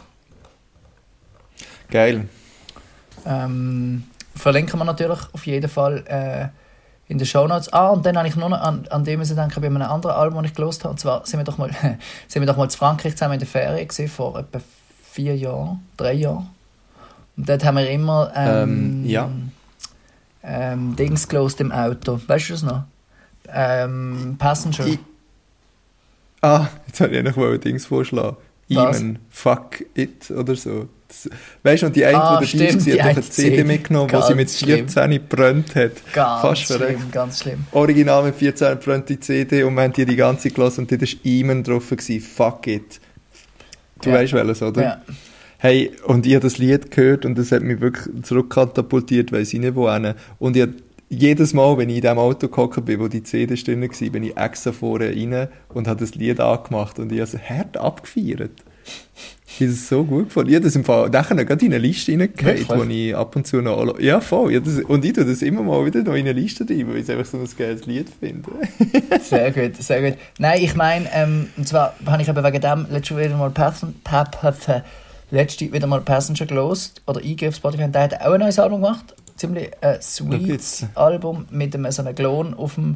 Geil. 1.88 2.28
Ähm, 3.24 4.04
verlinken 4.34 4.78
wir 4.80 4.84
natürlich 4.84 5.20
auf 5.32 5.46
jeden 5.46 5.70
Fall 5.70 6.04
äh, 6.06 6.48
in 7.10 7.18
den 7.18 7.26
Show 7.26 7.46
Notes. 7.46 7.72
Ah, 7.72 7.88
und 7.90 8.06
dann 8.06 8.16
habe 8.16 8.28
ich 8.28 8.36
nur 8.36 8.48
noch 8.48 8.60
an, 8.60 8.86
an 8.90 9.04
dem 9.04 9.18
müssen 9.18 9.36
denken, 9.36 9.60
bei 9.60 9.66
einem 9.66 9.82
anderen 9.82 10.14
Album, 10.16 10.42
das 10.42 10.50
ich 10.50 10.56
gelost 10.56 10.84
habe. 10.84 10.92
Und 10.92 10.98
zwar 10.98 11.26
sind 11.26 11.38
wir 11.40 11.44
doch 11.44 11.58
mal, 11.58 11.70
sind 12.28 12.40
wir 12.42 12.46
doch 12.46 12.56
mal 12.56 12.64
in 12.64 12.70
Frankreich 12.70 13.14
zusammen 13.14 13.34
in 13.34 13.40
der 13.40 13.48
Ferien 13.48 13.86
gesehen, 13.88 14.08
vor 14.08 14.38
etwa 14.38 14.60
vier 15.10 15.36
Jahren, 15.36 15.86
drei 15.96 16.12
Jahren. 16.14 16.48
Und 17.36 17.48
dort 17.48 17.64
haben 17.64 17.76
wir 17.78 17.90
immer 17.90 18.30
ähm, 18.34 19.02
Ähm, 19.02 19.04
ja. 19.06 19.30
ähm, 20.42 20.96
Dings 20.96 21.26
gelost 21.28 21.60
im 21.60 21.72
Auto. 21.72 22.20
Weißt 22.26 22.48
du 22.48 22.52
das 22.54 22.62
noch? 22.62 22.84
Ähm, 23.48 24.36
Passenger. 24.38 24.86
Ich- 24.86 24.98
Ah, 26.42 26.68
jetzt 26.86 27.00
wollte 27.00 27.12
ich 27.14 27.18
eigentlich 27.20 27.36
mal 27.36 27.52
ein 27.52 27.60
Dings 27.60 27.84
vorschlagen. 27.86 28.36
Iman, 28.68 29.18
fuck 29.30 29.84
it 29.94 30.30
oder 30.30 30.54
so. 30.56 30.88
Weißt 31.62 31.82
du, 31.82 31.86
und 31.86 31.96
die 31.96 32.04
eine, 32.04 32.18
Ah, 32.20 32.40
die 32.40 32.46
dabei 32.58 32.66
stimmt, 32.68 32.86
war, 32.86 32.92
die 32.94 33.02
hat 33.02 33.10
eine 33.16 33.20
CD 33.22 33.64
mitgenommen, 33.64 34.10
die 34.14 34.22
sie 34.26 34.34
mit 34.34 34.50
schlimm. 34.50 34.88
14 34.88 35.10
gebrannt 35.10 35.74
hat. 35.74 35.92
ganz 36.12 36.40
fast 36.42 36.62
schlimm, 36.64 37.10
ganz 37.10 37.40
schlimm. 37.42 37.64
Original 37.72 38.22
mit 38.24 38.36
14 38.36 38.70
gebrannte 38.78 39.18
CD 39.20 39.62
und 39.64 39.74
wir 39.74 39.82
haben 39.82 39.92
die 39.92 40.04
die 40.04 40.16
ganze 40.16 40.50
gelassen 40.50 40.82
und 40.82 40.92
dort 40.92 41.02
war 41.02 41.08
Iman 41.24 41.62
drauf. 41.62 41.90
Gewesen. 41.90 42.20
Fuck 42.20 42.66
it. 42.66 43.00
Du 44.02 44.10
Ja. 44.10 44.16
weißt 44.16 44.32
welches, 44.32 44.62
oder? 44.62 44.82
Ja. 44.82 45.00
Hey, 45.58 45.90
und 46.06 46.24
ich 46.26 46.32
habe 46.34 46.42
das 46.42 46.56
Lied 46.58 46.90
gehört 46.90 47.26
und 47.26 47.36
das 47.36 47.52
hat 47.52 47.62
mich 47.62 47.80
wirklich 47.80 48.08
zurückkatapultiert, 48.22 49.30
weiss 49.32 49.52
ich 49.52 49.60
nicht 49.60 49.74
wohin. 49.74 50.14
Und 50.38 50.56
ich 50.56 50.66
jedes 51.10 51.52
Mal, 51.54 51.76
wenn 51.76 51.88
ich 51.90 51.96
in 51.96 52.02
dem 52.02 52.18
Auto 52.18 52.48
gehockt 52.48 52.84
bin, 52.84 53.00
wo 53.00 53.08
die 53.08 53.22
CD 53.24 53.56
drin 53.56 53.82
war, 53.82 54.10
bin 54.10 54.22
ich 54.22 54.36
extra 54.36 54.70
vorne 54.72 55.08
rein 55.08 55.48
und 55.68 55.88
habe 55.88 56.00
das 56.00 56.14
Lied 56.14 56.38
angemacht 56.40 56.98
und 56.98 57.10
ich 57.12 57.18
habe 57.20 57.30
es 57.36 57.38
hart 57.50 57.76
abgefeiert. 57.76 58.52
Ich 59.46 59.66
habe 59.66 59.72
es 59.72 59.88
so 59.90 60.04
gut 60.04 60.26
gefunden. 60.28 60.48
Ich 60.50 60.54
habe 60.56 60.64
das 60.64 60.74
im 60.76 60.84
Fall 60.84 61.10
nachher 61.10 61.34
noch 61.34 61.44
gerade 61.44 61.66
in 61.66 61.72
eine 61.74 61.82
Liste 61.82 62.12
reingehört, 62.12 62.66
wo 62.70 62.82
ich 62.84 63.14
ab 63.14 63.36
und 63.36 63.46
zu 63.46 63.60
noch... 63.60 63.76
alle- 63.78 64.00
Ja, 64.02 64.20
voll. 64.22 64.54
Ich 64.54 64.62
das, 64.62 64.78
und 64.80 65.04
ich 65.04 65.12
tue 65.12 65.24
das 65.26 65.42
immer 65.42 65.62
mal 65.62 65.84
wieder 65.84 66.02
noch 66.02 66.14
in 66.14 66.20
eine 66.20 66.32
Liste 66.32 66.64
rein, 66.68 66.88
weil 66.88 66.96
ich 66.96 67.02
es 67.02 67.10
einfach 67.10 67.26
so 67.26 67.36
ein 67.36 67.48
geiles 67.58 67.84
Lied 67.84 68.08
finde. 68.18 68.48
Sehr 69.22 69.50
gut, 69.52 69.76
sehr 69.82 70.00
gut. 70.10 70.18
Nein, 70.38 70.60
ich 70.62 70.74
meine, 70.76 71.06
ähm, 71.12 71.48
und 71.58 71.68
zwar 71.68 71.94
habe 72.06 72.22
ich 72.22 72.28
eben 72.28 72.42
wegen 72.42 72.60
dem 72.60 72.86
letzte 72.90 73.18
wieder 73.18 73.36
mal 73.36 73.50
pa, 73.50 73.74
letzte 75.30 75.72
wieder 75.72 75.86
mal 75.86 76.00
Passenger 76.00 76.46
gelost 76.46 77.02
oder 77.06 77.20
eingegeben 77.20 77.48
auf 77.50 77.56
Spotify 77.56 77.84
und 77.84 77.94
der 77.94 78.02
hat 78.04 78.20
auch 78.22 78.32
ein 78.32 78.40
neues 78.40 78.58
Album 78.58 78.80
gemacht. 78.80 79.14
Ziemlich 79.36 79.70
äh, 79.82 79.98
Schau 80.00 80.24
jetzt. 80.36 80.78
sweet 80.78 80.88
Album 80.96 81.46
mit 81.50 81.74
einem, 81.74 81.90
so 81.92 82.02
einem 82.02 82.14
Klon 82.14 82.54
auf 82.54 82.74
dem 82.76 82.94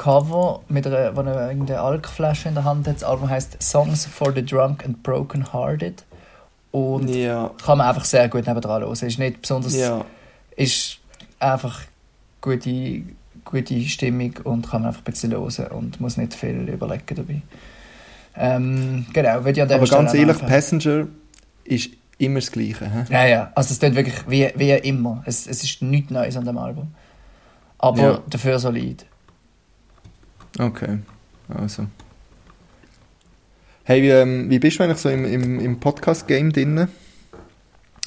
Cover, 0.00 0.60
mit 0.68 0.86
einer, 0.86 1.14
wo 1.14 1.20
irgendeine 1.20 1.78
Alkflasche 1.82 2.48
in 2.48 2.54
der 2.54 2.64
Hand 2.64 2.88
hat. 2.88 2.96
Das 2.96 3.04
Album 3.04 3.28
heißt 3.28 3.62
Songs 3.62 4.06
for 4.06 4.32
the 4.32 4.42
Drunk 4.42 4.82
and 4.82 5.02
Broken 5.02 5.52
Hearted. 5.52 6.04
Und 6.70 7.08
Ja, 7.10 7.50
kann 7.62 7.76
man 7.76 7.88
einfach 7.88 8.06
sehr 8.06 8.26
gut 8.30 8.46
nebendran 8.46 8.80
hören. 8.80 8.92
Ist 8.92 9.18
nicht 9.18 9.42
besonders 9.42 9.76
ja. 9.76 10.02
ist 10.56 11.00
einfach 11.38 11.82
gute, 12.40 13.02
gute 13.44 13.80
Stimmung 13.82 14.32
und 14.44 14.70
kann 14.70 14.80
man 14.82 14.88
einfach 14.88 15.02
ein 15.02 15.12
bisschen 15.12 15.32
hören 15.32 15.66
und 15.72 16.00
muss 16.00 16.16
nicht 16.16 16.32
viel 16.32 16.66
überlegen 16.68 17.14
dabei. 17.14 17.42
Ähm, 18.36 19.04
genau, 19.12 19.44
würde 19.44 19.50
ich 19.50 19.60
an 19.62 19.68
der 19.68 19.76
Aber 19.76 19.86
Stelle 19.86 20.02
ganz 20.04 20.14
ehrlich, 20.14 20.28
empfehlen. 20.30 20.50
Passenger 20.50 21.06
ist 21.64 21.90
immer 22.16 22.40
das 22.40 22.50
Gleiche. 22.50 22.90
Hä? 22.90 23.04
Ja, 23.12 23.26
ja, 23.26 23.52
also 23.54 23.72
es 23.74 23.78
klingt 23.78 23.96
wirklich 23.96 24.14
wie, 24.28 24.50
wie 24.56 24.70
immer. 24.70 25.22
Es, 25.26 25.46
es 25.46 25.62
ist 25.62 25.82
nichts 25.82 26.10
Neues 26.10 26.38
an 26.38 26.46
dem 26.46 26.56
Album. 26.56 26.94
Aber 27.76 28.02
Ja. 28.02 28.18
dafür 28.30 28.58
solid. 28.58 29.04
Okay, 30.58 30.98
also. 31.48 31.86
Hey, 33.84 34.02
wie, 34.02 34.08
ähm, 34.08 34.50
wie 34.50 34.58
bist 34.58 34.78
du 34.78 34.84
eigentlich 34.84 34.98
so 34.98 35.08
im, 35.08 35.24
im, 35.24 35.60
im 35.60 35.80
Podcast-Game 35.80 36.52
drin? 36.52 36.88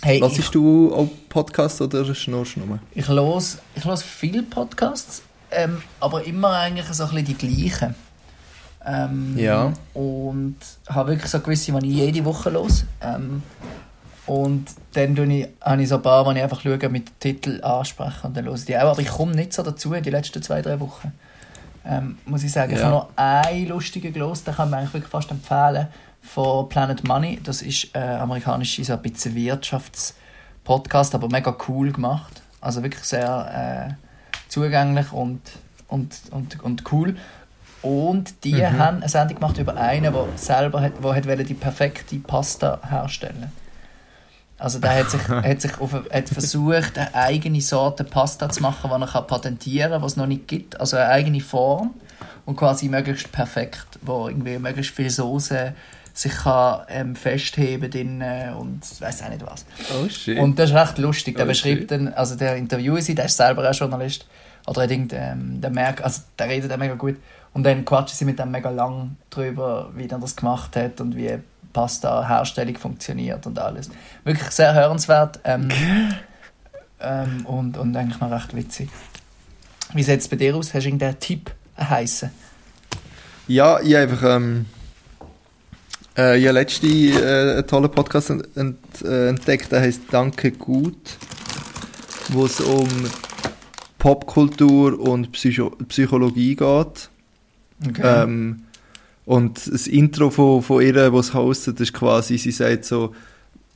Hey, 0.02 0.20
Lassest 0.20 0.40
ich, 0.40 0.50
du 0.50 0.94
auch 0.94 1.08
Podcasts 1.30 1.82
oder 1.82 2.14
schnurst 2.14 2.58
du 2.58 2.62
nur? 2.62 2.80
ich 2.94 3.08
los 3.08 3.58
ich 3.74 3.86
los 3.86 4.04
viele 4.04 4.44
Podcasts, 4.44 5.22
ähm, 5.50 5.82
aber 6.02 6.26
immer 6.26 6.52
eigentlich 6.52 6.86
so 6.88 7.04
ein 7.04 7.10
bisschen 7.10 7.26
die 7.26 7.34
gleichen. 7.36 7.96
Ähm, 8.86 9.38
Ja. 9.38 9.72
Und 9.94 10.58
habe 10.88 11.12
wirklich 11.12 11.32
so 11.32 11.40
gewisse, 11.40 11.72
die 11.72 11.90
ich 11.90 11.96
jede 11.96 12.26
Woche 12.26 12.50
los. 12.50 12.86
Ähm, 13.02 13.44
und 14.26 14.68
dann 14.94 15.32
ich, 15.32 15.48
habe 15.62 15.82
ich 15.82 15.90
so 15.90 15.96
ein 15.96 16.02
paar, 16.02 16.26
die 16.34 16.38
ich 16.38 16.44
einfach 16.44 16.62
schaue, 16.62 16.90
mit 16.90 17.20
Titel 17.20 17.62
ansprechen 17.64 18.28
und 18.28 18.38
dann 18.38 18.54
ich 18.54 18.66
die 18.66 18.78
auch. 18.78 18.92
Aber 18.92 19.02
ich 19.02 19.10
komme 19.10 19.36
nicht 19.36 19.54
so 19.54 19.64
dazu 19.64 19.94
in 19.94 20.04
die 20.04 20.10
letzten 20.10 20.42
zwei, 20.42 20.62
drei 20.62 20.80
Wochen. 20.80 21.14
Ähm, 21.86 22.18
muss 22.26 22.44
ich 22.44 22.52
sagen. 22.52 22.72
Ich 22.74 22.80
Ja. 22.80 22.86
habe 22.86 22.96
noch 22.96 23.10
einen 23.16 23.68
lustigen 23.68 24.14
gelost, 24.14 24.48
den 24.48 24.56
kann 24.56 24.70
man 24.70 24.80
eigentlich 24.80 24.94
wirklich 24.94 25.12
fast 25.12 25.32
empfehlen, 25.32 25.88
von 26.22 26.70
Planet 26.70 27.04
Money. 27.04 27.40
Das 27.44 27.62
ist 27.62 27.94
äh, 27.96 28.00
amerikanische, 28.00 28.84
so 28.84 28.94
ein 28.94 29.02
bisschen 29.02 29.36
Wirtschaftspodcast, 29.36 31.16
aber 31.16 31.28
mega 31.30 31.56
cool 31.68 31.92
gemacht. 31.92 32.42
Also 32.62 32.82
wirklich 32.84 33.04
sehr 33.04 33.90
äh, 33.92 33.94
zugänglich 34.48 35.12
und, 35.12 35.42
und, 35.88 36.16
und, 36.32 36.64
und 36.64 36.92
cool. 36.92 37.18
Und 37.82 38.46
die 38.46 38.54
Mhm. 38.56 38.78
haben 38.80 38.98
eine 38.98 39.10
Sendung 39.10 39.40
gemacht 39.40 39.58
über 39.58 39.76
einen, 39.76 40.14
der 40.14 40.26
selber 40.38 40.80
hat, 40.82 40.94
wo 41.02 41.14
hat 41.14 41.28
wollte 41.28 41.44
die 41.44 41.54
perfekte 41.54 42.16
Pasta 42.18 42.80
herstellen 42.88 43.52
Also 44.64 44.80
der 44.80 44.96
hat 45.00 45.12
sich, 45.12 45.28
hat 45.28 45.60
sich 45.62 45.78
auf, 45.82 45.92
hat 45.94 46.30
versucht, 46.30 46.98
eine 46.98 47.14
eigene 47.14 47.60
Sorte 47.60 48.06
Pasta 48.06 48.48
zu 48.50 48.62
machen, 48.62 48.90
die 48.96 49.02
er 49.02 49.08
kann 49.08 49.28
patentieren 49.28 49.92
kann, 49.92 50.02
was 50.02 50.14
es 50.14 50.18
noch 50.18 50.26
nicht 50.26 50.48
gibt. 50.48 50.80
Also 50.80 50.96
eine 50.96 51.10
eigene 51.10 51.42
Form 51.42 51.94
und 52.46 52.56
quasi 52.56 52.88
möglichst 52.88 53.30
perfekt, 53.34 53.86
wo 54.04 54.30
irgendwie 54.30 54.58
möglichst 54.58 54.96
viel 54.96 55.10
Soße 55.10 55.74
sich 56.14 56.32
kann, 56.32 56.82
ähm, 56.88 57.16
festheben 57.18 57.92
drin 57.92 58.24
und 58.58 58.86
ich 58.90 59.02
weiß 59.02 59.24
auch 59.24 59.30
nicht 59.30 59.46
was. 59.46 59.66
Oh 60.00 60.08
shit. 60.08 60.40
Und 60.40 60.58
das 60.58 60.70
ist 60.70 60.76
recht 60.78 60.98
lustig. 60.98 61.36
Der 61.36 61.44
Oh, 61.46 61.50
beschreibt 61.50 61.80
shit. 61.82 61.92
dann, 61.92 62.08
also 62.14 62.36
der 62.36 62.56
Interviewer 62.56 63.02
sie, 63.02 63.16
der 63.16 63.26
ist 63.26 63.36
selber 63.36 63.70
auch 63.70 63.74
Journalist. 63.74 64.26
Oder 64.66 64.84
irgend, 64.90 65.12
ähm, 65.12 65.60
der 65.60 65.72
merkt, 65.72 66.02
also 66.06 66.22
der 66.40 66.48
redet 66.48 66.72
auch 66.72 66.78
mega 66.78 66.94
gut. 66.94 67.18
Und 67.54 67.64
dann 67.64 67.84
quatschen 67.84 68.16
sie 68.18 68.24
mit 68.24 68.40
dem 68.40 68.50
mega 68.52 68.70
lang 68.70 69.18
drüber, 69.30 69.92
wie 69.94 70.08
er 70.08 70.20
das 70.20 70.38
gemacht 70.38 70.76
hat 70.78 71.02
und 71.02 71.18
wie 71.18 71.38
Pasta-Herstellung 71.74 72.78
funktioniert 72.78 73.46
und 73.48 73.60
alles. 73.60 73.90
Wirklich 74.24 74.50
sehr 74.52 74.74
hörenswert 74.74 75.40
ähm, 75.44 75.70
ähm, 77.02 77.46
und, 77.46 77.78
und 77.78 77.96
eigentlich 77.98 78.22
noch 78.22 78.32
recht 78.32 78.56
witzig. 78.56 78.90
Wie 79.94 80.04
sieht 80.04 80.20
es 80.22 80.28
bei 80.28 80.38
dir 80.38 80.56
aus? 80.56 80.74
Hast 80.74 80.84
du 80.84 80.88
irgendeinen 80.88 81.20
Tipp 81.20 81.52
heißen? 81.78 82.30
Ja, 83.48 83.80
ich 83.82 83.94
habe 83.96 84.04
einfach, 84.04 84.36
ähm, 84.38 84.66
Äh, 86.16 86.38
ich 86.38 86.46
habe 86.46 86.60
letzte 86.60 86.86
äh, 86.88 87.54
einen 87.58 87.68
tollen 87.68 87.90
Podcast 87.90 88.30
ent, 88.30 88.48
ent, 88.56 88.78
äh, 89.04 89.30
entdeckt, 89.30 89.72
der 89.72 89.82
heißt 89.82 90.02
Danke 90.12 90.52
gut, 90.52 91.18
wo 92.30 92.46
es 92.46 92.62
um 92.62 92.88
Popkultur 93.98 95.00
und 95.00 95.32
Psycho 95.32 95.72
Psychologie 95.88 96.56
geht. 96.56 97.10
Okay. 97.88 98.02
Ähm, 98.04 98.64
und 99.26 99.72
das 99.72 99.88
Intro 99.88 100.30
von, 100.30 100.62
von 100.62 100.82
ihr, 100.82 100.94
das 100.94 101.28
es 101.28 101.34
hostet, 101.34 101.80
ist 101.80 101.94
quasi, 101.94 102.38
sie 102.38 102.52
sagt 102.52 102.86
so, 102.86 103.14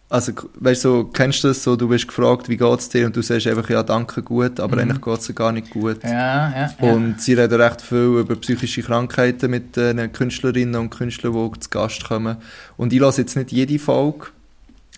also, 0.10 0.32
weißt 0.56 0.86
du, 0.86 0.90
so, 0.90 1.04
kennst 1.06 1.44
du 1.44 1.50
das 1.50 1.62
so, 1.64 1.76
du 1.76 1.90
wirst 1.90 2.08
gefragt, 2.08 2.48
wie 2.48 2.56
geht's 2.56 2.88
dir? 2.88 3.08
Und 3.08 3.16
du 3.18 3.22
sagst 3.22 3.46
einfach, 3.46 3.70
ja, 3.70 3.84
danke, 3.84 4.24
gut, 4.24 4.58
aber 4.62 4.78
Mhm. 4.78 4.82
eigentlich 4.84 5.02
geht's 5.02 5.28
dir 5.28 5.34
gar 5.34 5.52
nicht 5.52 5.70
gut. 5.70 6.02
ja, 6.04 6.10
ja, 6.50 6.74
ja. 6.82 6.94
Und 6.94 7.20
sie 7.22 7.34
reden 7.34 7.60
recht 7.60 7.82
viel 7.82 8.20
über 8.20 8.36
psychische 8.38 8.82
Krankheiten 8.84 9.52
mit 9.52 9.76
den 9.76 10.10
Künstlerinnen 10.14 10.76
und 10.80 10.92
Künstlern, 10.92 11.34
die 11.54 11.60
zu 11.60 11.70
Gast 11.70 12.06
kommen. 12.06 12.38
Und 12.78 12.94
ich 12.94 13.00
lasse 13.02 13.22
jetzt 13.22 13.36
nicht 13.36 13.52
jede 13.52 13.78
Folge, 13.80 14.28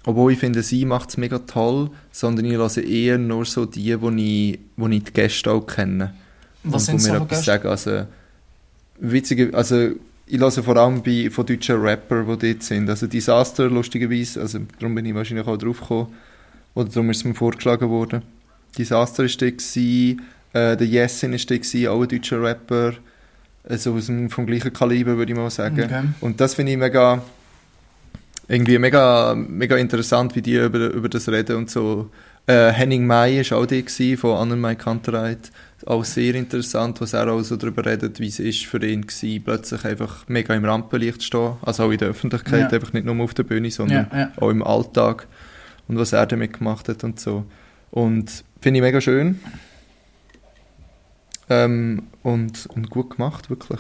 obwohl 0.05 0.31
ich 0.33 0.37
finde, 0.39 0.61
sie 0.61 0.85
macht 0.85 1.09
es 1.09 1.17
mega 1.17 1.39
toll, 1.39 1.89
sondern 2.11 2.45
ich 2.45 2.55
lasse 2.55 2.81
eher 2.81 3.17
nur 3.17 3.45
so 3.45 3.65
die, 3.65 3.99
wo 3.99 4.11
ich, 4.11 4.59
wo 4.77 4.87
ich 4.89 5.03
die 5.05 5.13
Gäste 5.13 5.51
auch 5.51 5.65
kenne. 5.65 6.13
Was 6.63 6.87
und 6.87 6.99
sind 6.99 7.01
wo 7.01 7.05
so 7.05 7.11
mir 7.13 7.17
für 7.17 7.23
etwas 7.25 7.37
Gäste? 7.39 7.45
sagen. 7.51 7.67
Also, 7.67 8.07
witzige, 8.99 9.53
also 9.55 9.89
ich 10.31 10.39
lasse 10.39 10.61
vor 10.61 10.77
allem 10.77 11.01
bei, 11.01 11.29
von 11.31 11.45
deutschen 11.45 11.81
Rappern, 11.81 12.25
die 12.39 12.53
dort 12.53 12.63
sind. 12.63 12.87
Also 12.87 13.07
Disaster, 13.07 13.67
lustigerweise, 13.67 14.41
also 14.41 14.59
darum 14.77 14.93
bin 14.93 15.05
ich 15.05 15.15
wahrscheinlich 15.15 15.47
auch 15.47 15.57
drauf 15.57 15.81
gekommen. 15.81 16.13
Oder 16.75 16.89
darum 16.89 17.09
ist 17.09 17.17
es 17.17 17.23
mir 17.25 17.33
vorgeschlagen 17.33 17.89
worden. 17.89 18.21
Disaster 18.77 19.23
war 19.23 19.29
gewesen, 19.29 20.21
äh, 20.53 20.77
der 20.77 20.85
Jessin 20.85 21.31
war 21.31 21.37
dort, 21.39 21.49
gewesen, 21.49 21.87
auch 21.87 22.01
ein 22.01 22.07
deutscher 22.07 22.43
Rapper. 22.43 22.93
Also 23.67 23.95
aus 23.95 24.05
dem, 24.05 24.29
vom 24.29 24.45
gleichen 24.45 24.71
Kaliber, 24.71 25.17
würde 25.17 25.31
ich 25.31 25.37
mal 25.37 25.49
sagen. 25.49 25.83
Okay. 25.83 26.03
Und 26.21 26.39
das 26.39 26.53
finde 26.53 26.73
ich 26.73 26.77
mega, 26.77 27.23
irgendwie 28.47 28.77
mega, 28.77 29.33
mega 29.35 29.77
interessant, 29.77 30.35
wie 30.35 30.43
die 30.43 30.57
über, 30.57 30.91
über 30.91 31.09
das 31.09 31.27
reden 31.27 31.55
und 31.55 31.71
so. 31.71 32.11
Äh, 32.45 32.71
Henning 32.71 33.07
May 33.07 33.43
war 33.49 33.57
auch 33.57 33.65
der 33.65 33.81
gewesen, 33.81 34.17
von 34.17 34.37
Annemai 34.37 34.75
Kantereit. 34.75 35.51
Auch 35.85 36.03
sehr 36.03 36.35
interessant, 36.35 36.99
was 36.99 37.13
er 37.13 37.31
auch 37.31 37.41
so 37.41 37.55
darüber 37.55 37.85
redet, 37.85 38.19
wie 38.19 38.27
es 38.27 38.39
ist 38.39 38.65
für 38.65 38.85
ihn 38.85 39.07
gewesen, 39.07 39.43
plötzlich 39.43 39.85
einfach 39.85 40.27
mega 40.27 40.53
im 40.53 40.65
Rampenlicht 40.65 41.21
zu 41.21 41.27
stehen. 41.27 41.53
Also 41.61 41.83
auch 41.85 41.91
in 41.91 41.97
der 41.97 42.09
Öffentlichkeit, 42.09 42.69
Ja. 42.71 42.75
einfach 42.77 42.91
nicht 42.93 43.05
nur 43.05 43.17
auf 43.23 43.33
der 43.33 43.43
Bühne, 43.43 43.71
sondern 43.71 44.07
Ja, 44.11 44.17
ja. 44.19 44.31
auch 44.37 44.49
im 44.49 44.61
Alltag. 44.61 45.27
Und 45.87 45.97
was 45.97 46.11
er 46.13 46.25
damit 46.25 46.53
gemacht 46.59 46.89
hat 46.89 47.03
und 47.03 47.19
so. 47.19 47.45
Und 47.91 48.43
finde 48.61 48.77
ich 48.79 48.81
mega 48.83 48.99
schön. 49.01 49.39
Ähm, 51.49 52.03
und, 52.23 52.65
und 52.67 52.89
gut 52.89 53.15
gemacht, 53.15 53.49
wirklich. 53.49 53.79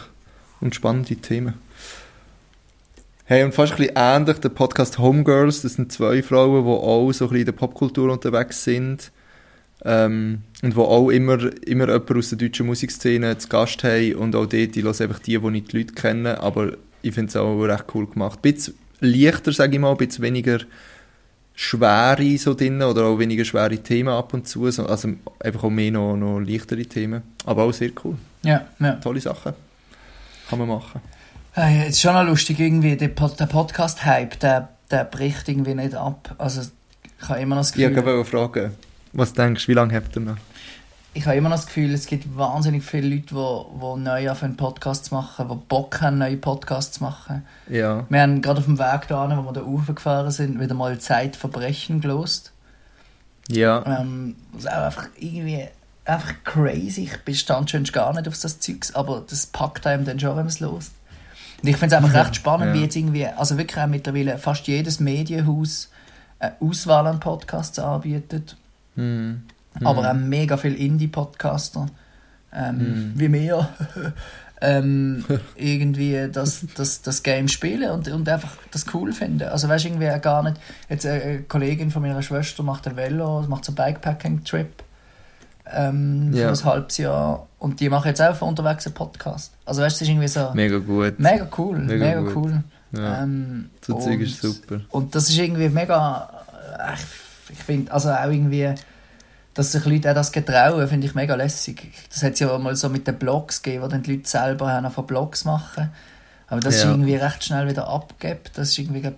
Und 0.61 0.75
spannende 0.75 1.15
Themen. 1.17 1.55
Hey, 3.25 3.43
und 3.43 3.53
fast 3.53 3.73
ein 3.73 3.77
bisschen 3.77 3.93
ähnlich 3.95 4.37
der 4.39 4.49
Podcast 4.49 4.97
Homegirls. 4.97 5.61
Das 5.61 5.73
sind 5.75 5.91
zwei 5.91 6.23
Frauen, 6.23 6.63
die 6.65 6.69
auch 6.71 7.11
so 7.11 7.25
ein 7.25 7.29
bisschen 7.29 7.35
in 7.41 7.45
der 7.45 7.51
Popkultur 7.51 8.11
unterwegs 8.11 8.63
sind. 8.63 9.11
Ähm, 9.85 10.41
und 10.61 10.73
die 10.75 10.79
auch 10.79 11.09
immer, 11.09 11.37
immer 11.65 11.87
jemanden 11.87 12.17
aus 12.17 12.29
der 12.29 12.37
deutschen 12.37 12.65
Musikszene 12.65 13.37
zu 13.37 13.47
Gast 13.47 13.83
haben. 13.83 14.15
Und 14.15 14.35
auch 14.35 14.45
dort, 14.45 14.75
ich 14.75 14.83
höre 14.83 15.01
einfach 15.01 15.19
die, 15.19 15.37
die 15.37 15.49
nicht 15.51 15.71
die 15.71 15.77
Leute 15.77 15.93
kennen. 15.93 16.27
Aber 16.35 16.73
ich 17.01 17.13
finde 17.13 17.29
es 17.29 17.35
auch 17.35 17.61
recht 17.63 17.85
cool 17.93 18.07
gemacht. 18.07 18.39
Ein 18.43 18.53
bisschen 18.53 18.73
leichter, 18.99 19.53
sage 19.53 19.73
ich 19.75 19.79
mal, 19.79 19.91
ein 19.91 19.97
bisschen 19.97 20.23
weniger 20.23 20.59
schwere 21.55 22.37
so 22.37 22.53
drin 22.53 22.81
oder 22.81 23.05
auch 23.05 23.19
weniger 23.19 23.43
schwere 23.45 23.77
Themen 23.77 24.09
ab 24.09 24.33
und 24.33 24.47
zu. 24.47 24.69
So- 24.71 24.85
Also 24.85 25.09
einfach 25.39 25.63
auch 25.63 25.69
mehr 25.69 25.91
noch, 25.91 26.15
noch 26.15 26.39
leichtere 26.39 26.85
Themen. 26.85 27.21
Aber 27.45 27.63
auch 27.63 27.73
sehr 27.73 27.91
cool. 28.03 28.15
Ja, 28.43 28.65
ja. 28.79 28.93
Tolle 28.93 29.19
Sachen. 29.21 29.53
Kann 30.49 30.59
man 30.59 30.67
machen. 30.69 31.01
Hey, 31.51 31.81
es 31.83 31.89
ist 31.95 32.01
schon 32.01 32.13
noch 32.13 32.25
lustig, 32.25 32.59
irgendwie, 32.59 32.95
der, 32.95 33.09
Pod 33.09 33.39
der 33.39 33.45
Podcast-Hype, 33.47 34.39
der, 34.39 34.69
der 34.89 35.03
bricht 35.03 35.49
irgendwie 35.49 35.75
nicht 35.75 35.93
ab. 35.95 36.33
Also, 36.37 36.61
ich 37.21 37.27
habe 37.29 37.41
immer 37.41 37.55
noch 37.55 37.61
das 37.63 37.71
Ich 37.71 37.75
Gefühl, 37.75 38.05
wollte 38.05 38.25
fragen, 38.25 38.71
was 39.13 39.33
denkst 39.33 39.65
du, 39.65 39.67
wie 39.69 39.75
lange 39.75 39.95
habt 39.95 40.15
ihr 40.15 40.21
noch? 40.21 40.37
ich 41.15 41.25
habe 41.25 41.35
immer 41.35 41.49
noch 41.49 41.55
das 41.57 41.65
Gefühl, 41.65 41.91
es 41.93 42.05
gibt 42.05 42.37
wahnsinnig 42.37 42.83
viele 42.83 43.07
Leute, 43.15 43.33
die, 43.33 43.33
die 43.33 43.99
neu 43.99 44.29
anfangen, 44.29 44.55
Podcasts 44.55 45.09
zu 45.09 45.15
machen, 45.15 45.49
die 45.49 45.55
Bock 45.67 46.01
haben, 46.01 46.19
neue 46.19 46.37
Podcasts 46.37 46.99
zu 46.99 47.03
machen. 47.03 47.43
Ja. 47.67 48.05
Wir 48.09 48.21
haben 48.21 48.41
gerade 48.43 48.59
auf 48.59 48.65
dem 48.65 48.77
Weg 48.77 49.07
da, 49.07 49.37
wo 49.37 49.43
wir 49.43 49.51
da 49.53 49.61
raufgefahren 49.61 50.29
sind, 50.31 50.59
wieder 50.61 50.75
mal 50.75 50.97
Zeitverbrechen 50.99 51.99
gelost. 51.99 52.51
Ja. 53.49 53.83
Ähm, 53.99 54.35
das 54.53 54.65
ist 54.65 54.71
auch 54.71 54.83
einfach 54.83 55.07
irgendwie 55.17 55.65
einfach 56.05 56.33
crazy. 56.43 57.03
Ich 57.05 57.17
bestand 57.25 57.71
schon 57.71 57.83
gar 57.85 58.13
nicht 58.13 58.27
auf 58.27 58.39
das 58.39 58.59
Zeugs, 58.59 58.93
aber 58.93 59.23
das 59.27 59.47
packt 59.47 59.87
einem 59.87 60.05
dann 60.05 60.19
schon, 60.19 60.29
wenn 60.29 60.37
man 60.37 60.47
es 60.47 60.59
lost. 60.59 60.91
Und 61.61 61.67
ich 61.67 61.77
finde 61.77 61.95
es 61.95 62.03
einfach 62.03 62.13
recht 62.23 62.35
spannend, 62.35 62.67
Ja. 62.67 62.73
wie 62.75 62.83
jetzt 62.83 62.95
irgendwie, 62.95 63.25
also 63.25 63.57
wirklich 63.57 63.81
auch 63.83 63.87
mittlerweile 63.87 64.37
fast 64.37 64.67
jedes 64.67 64.99
Medienhaus 64.99 65.89
eine 66.37 66.55
Auswahl 66.61 67.07
an 67.07 67.19
Podcasts 67.19 67.79
anbietet, 67.79 68.55
Hm. 68.99 69.41
aber 69.87 70.09
auch 70.09 70.13
mega 70.13 70.57
viele 70.57 70.75
Indie-Podcaster, 70.75 71.87
ähm, 72.53 73.13
wie 73.15 73.29
mir, 73.29 73.69
ähm, 74.61 75.23
irgendwie 75.55 76.27
das, 76.31 76.65
das, 76.75 77.01
das 77.01 77.23
Game 77.23 77.47
spielen 77.47 77.89
und, 77.91 78.07
und 78.09 78.27
einfach 78.27 78.57
das 78.71 78.85
cool 78.93 79.13
finden. 79.13 79.47
Also 79.47 79.69
weißt 79.69 79.85
du, 79.85 79.89
irgendwie 79.89 80.09
auch 80.09 80.21
gar 80.21 80.43
nicht, 80.43 80.57
jetzt 80.89 81.05
eine 81.05 81.21
eine 81.21 81.41
Kollegin 81.43 81.91
von 81.91 82.01
meiner 82.01 82.21
Schwester 82.21 82.63
macht 82.63 82.87
ein 82.87 82.95
Velo, 82.97 83.41
macht 83.47 83.63
so 83.65 83.71
einen 83.71 83.75
Bikepacking-Trip 83.93 84.83
ähm, 85.71 86.33
Ja. 86.33 86.53
für 86.53 86.61
ein 86.61 86.73
halbes 86.73 86.97
Jahr 86.97 87.47
und 87.59 87.79
die 87.79 87.89
machen 87.89 88.07
jetzt 88.07 88.21
auch 88.21 88.35
von 88.35 88.49
unterwegs 88.49 88.85
einen 88.85 88.95
Podcast. 88.95 89.53
Also 89.65 89.81
weißt 89.81 90.01
du, 90.01 90.05
ist 90.05 90.09
irgendwie 90.09 90.27
so 90.27 90.51
Mega 90.53 90.77
gut. 90.79 91.19
mega 91.19 91.47
cool, 91.57 91.77
Mega 91.79 92.05
mega, 92.21 92.31
cool. 92.35 92.63
Ja. 92.91 93.21
Ähm, 93.23 93.69
so 93.85 93.99
Zeug 93.99 94.19
ist 94.21 94.41
super. 94.41 94.81
und 94.89 95.13
das 95.13 95.29
ist 95.29 95.37
irgendwie 95.37 95.69
mega. 95.69 96.27
äh, 96.79 96.93
Ich, 96.95 97.57
ich 97.57 97.63
finde, 97.63 97.91
also 97.91 98.09
auch 98.11 98.29
irgendwie, 98.29 98.73
dass 99.53 99.71
sich 99.71 99.85
Leute 99.85 100.09
auch 100.11 100.15
das 100.15 100.31
getrauen, 100.31 100.87
finde 100.87 101.07
ich 101.07 101.15
mega 101.15 101.35
lässig. 101.35 101.91
Das 102.09 102.23
hat 102.23 102.33
es 102.33 102.39
ja 102.39 102.51
auch 102.51 102.59
mal 102.59 102.75
so 102.75 102.89
mit 102.89 103.07
den 103.07 103.17
Blogs 103.17 103.61
gegeben, 103.61 103.83
wo 103.83 103.87
dann 103.87 104.03
die 104.03 104.15
Leute 104.15 104.29
selber 104.29 104.71
haben 104.71 104.89
von 104.91 105.05
Blogs 105.05 105.45
machen. 105.45 105.89
Aber 106.47 106.61
das 106.61 106.75
ist 106.75 106.83
Ja. 106.83 106.91
irgendwie 106.91 107.15
recht 107.15 107.43
schnell 107.43 107.67
wieder 107.67 107.87
abgibt. 107.87 108.57
Das 108.57 108.69
ist 108.69 108.77
irgendwie, 108.77 109.01
glaub, 109.01 109.15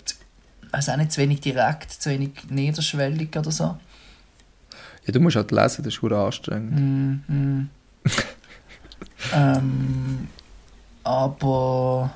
also 0.71 0.91
auch 0.91 0.97
nicht 0.97 1.11
zu 1.11 1.21
wenig 1.21 1.41
direkt, 1.41 1.91
zu 1.91 2.09
wenig 2.09 2.31
niederschwellig 2.49 3.37
oder 3.37 3.51
so. 3.51 3.77
Ja, 5.05 5.13
du 5.13 5.19
musst 5.19 5.35
halt 5.35 5.51
lesen, 5.51 5.83
das 5.83 5.93
ist 5.93 5.99
verdammt 5.99 6.25
anstrengend. 6.27 6.79
Mm, 7.27 7.33
mm. 7.33 7.69
ähm, 9.33 10.27
aber 11.03 12.11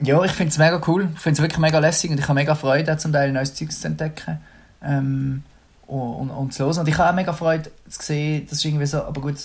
ja, 0.00 0.22
ich 0.24 0.32
finde 0.32 0.50
es 0.50 0.58
mega 0.58 0.80
cool. 0.86 1.08
Ich 1.14 1.20
finde 1.20 1.36
es 1.36 1.42
wirklich 1.42 1.58
mega 1.58 1.78
lässig 1.78 2.10
und 2.10 2.18
ich 2.18 2.24
habe 2.24 2.34
mega 2.34 2.54
Freude, 2.54 2.96
zum 2.98 3.12
Teil 3.12 3.32
neues 3.32 3.54
Zeugs 3.54 3.80
zu 3.80 3.88
entdecken 3.88 4.38
ähm, 4.82 5.42
und, 5.88 6.30
und, 6.30 6.52
zu 6.54 6.64
hören. 6.64 6.78
Und 6.78 6.88
ich 6.88 6.96
habe 6.98 7.10
auch 7.10 7.14
mega 7.14 7.32
Freude 7.32 7.70
zu 7.88 8.02
sehen, 8.02 8.46
das 8.48 8.58
ist 8.58 8.64
irgendwie 8.64 8.86
so, 8.86 9.02
aber 9.02 9.20
gut, 9.20 9.36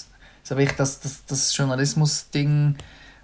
so 0.43 0.57
wie 0.57 0.63
ich 0.63 0.71
das, 0.73 0.99
das, 0.99 1.25
das 1.25 1.55
Journalismus-Ding, 1.55 2.75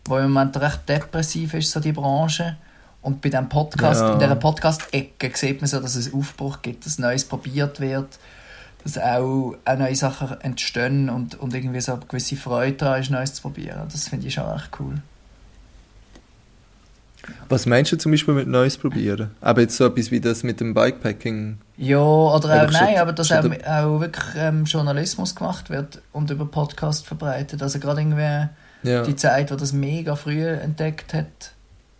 wo 0.05 0.17
im 0.17 0.31
Moment 0.31 0.57
recht 0.57 0.87
depressiv 0.87 1.53
ist, 1.53 1.71
so 1.71 1.79
die 1.79 1.91
Branche. 1.91 2.57
Und 3.01 3.21
bei 3.21 3.29
diesem 3.29 3.47
Podcast, 3.49 4.01
Ja. 4.01 4.13
in 4.13 4.19
dieser 4.19 4.35
Podcast-Ecke 4.35 5.31
sieht 5.35 5.61
man 5.61 5.67
so, 5.67 5.79
dass 5.79 5.95
es 5.95 6.13
Aufbruch 6.13 6.61
gibt, 6.61 6.85
dass 6.85 6.99
Neues 6.99 7.25
probiert 7.25 7.79
wird, 7.79 8.19
dass 8.83 8.97
auch, 8.97 9.55
auch 9.65 9.77
neue 9.77 9.95
Sachen 9.95 10.39
entstehen 10.41 11.09
und, 11.09 11.35
und 11.35 11.53
irgendwie 11.53 11.81
so 11.81 11.93
eine 11.93 12.05
gewisse 12.05 12.35
Freude 12.37 12.73
daran 12.77 13.01
ist, 13.01 13.09
Neues 13.11 13.33
zu 13.33 13.41
probieren. 13.41 13.87
Das 13.91 14.07
finde 14.07 14.27
ich 14.27 14.33
schon 14.33 14.53
echt 14.55 14.69
cool. 14.79 15.01
Was 17.49 17.65
meinst 17.65 17.91
du 17.91 17.97
zum 17.97 18.11
Beispiel 18.11 18.33
mit 18.33 18.47
Neues 18.47 18.77
probieren? 18.77 19.31
Aber 19.41 19.61
jetzt 19.61 19.75
so 19.77 19.85
etwas 19.85 20.09
wie 20.11 20.19
das 20.19 20.43
mit 20.43 20.59
dem 20.59 20.73
Bikepacking. 20.73 21.57
Ja, 21.81 21.97
oder 21.97 22.63
auch, 22.67 22.71
nein, 22.71 22.97
aber 22.97 23.13
dass 23.13 23.31
auch, 23.31 23.37
auch 23.45 23.99
wirklich 24.01 24.25
ähm, 24.35 24.65
Journalismus 24.65 25.33
gemacht 25.33 25.69
wird 25.69 26.01
und 26.11 26.29
über 26.29 26.45
Podcast 26.45 27.07
verbreitet. 27.07 27.63
Also 27.63 27.79
gerade 27.79 28.01
irgendwie 28.01 28.49
Ja. 28.83 29.03
die 29.03 29.15
Zeit, 29.15 29.49
wo 29.49 29.55
das 29.55 29.71
mega 29.71 30.17
früh 30.17 30.45
entdeckt 30.45 31.13
hat, 31.13 31.53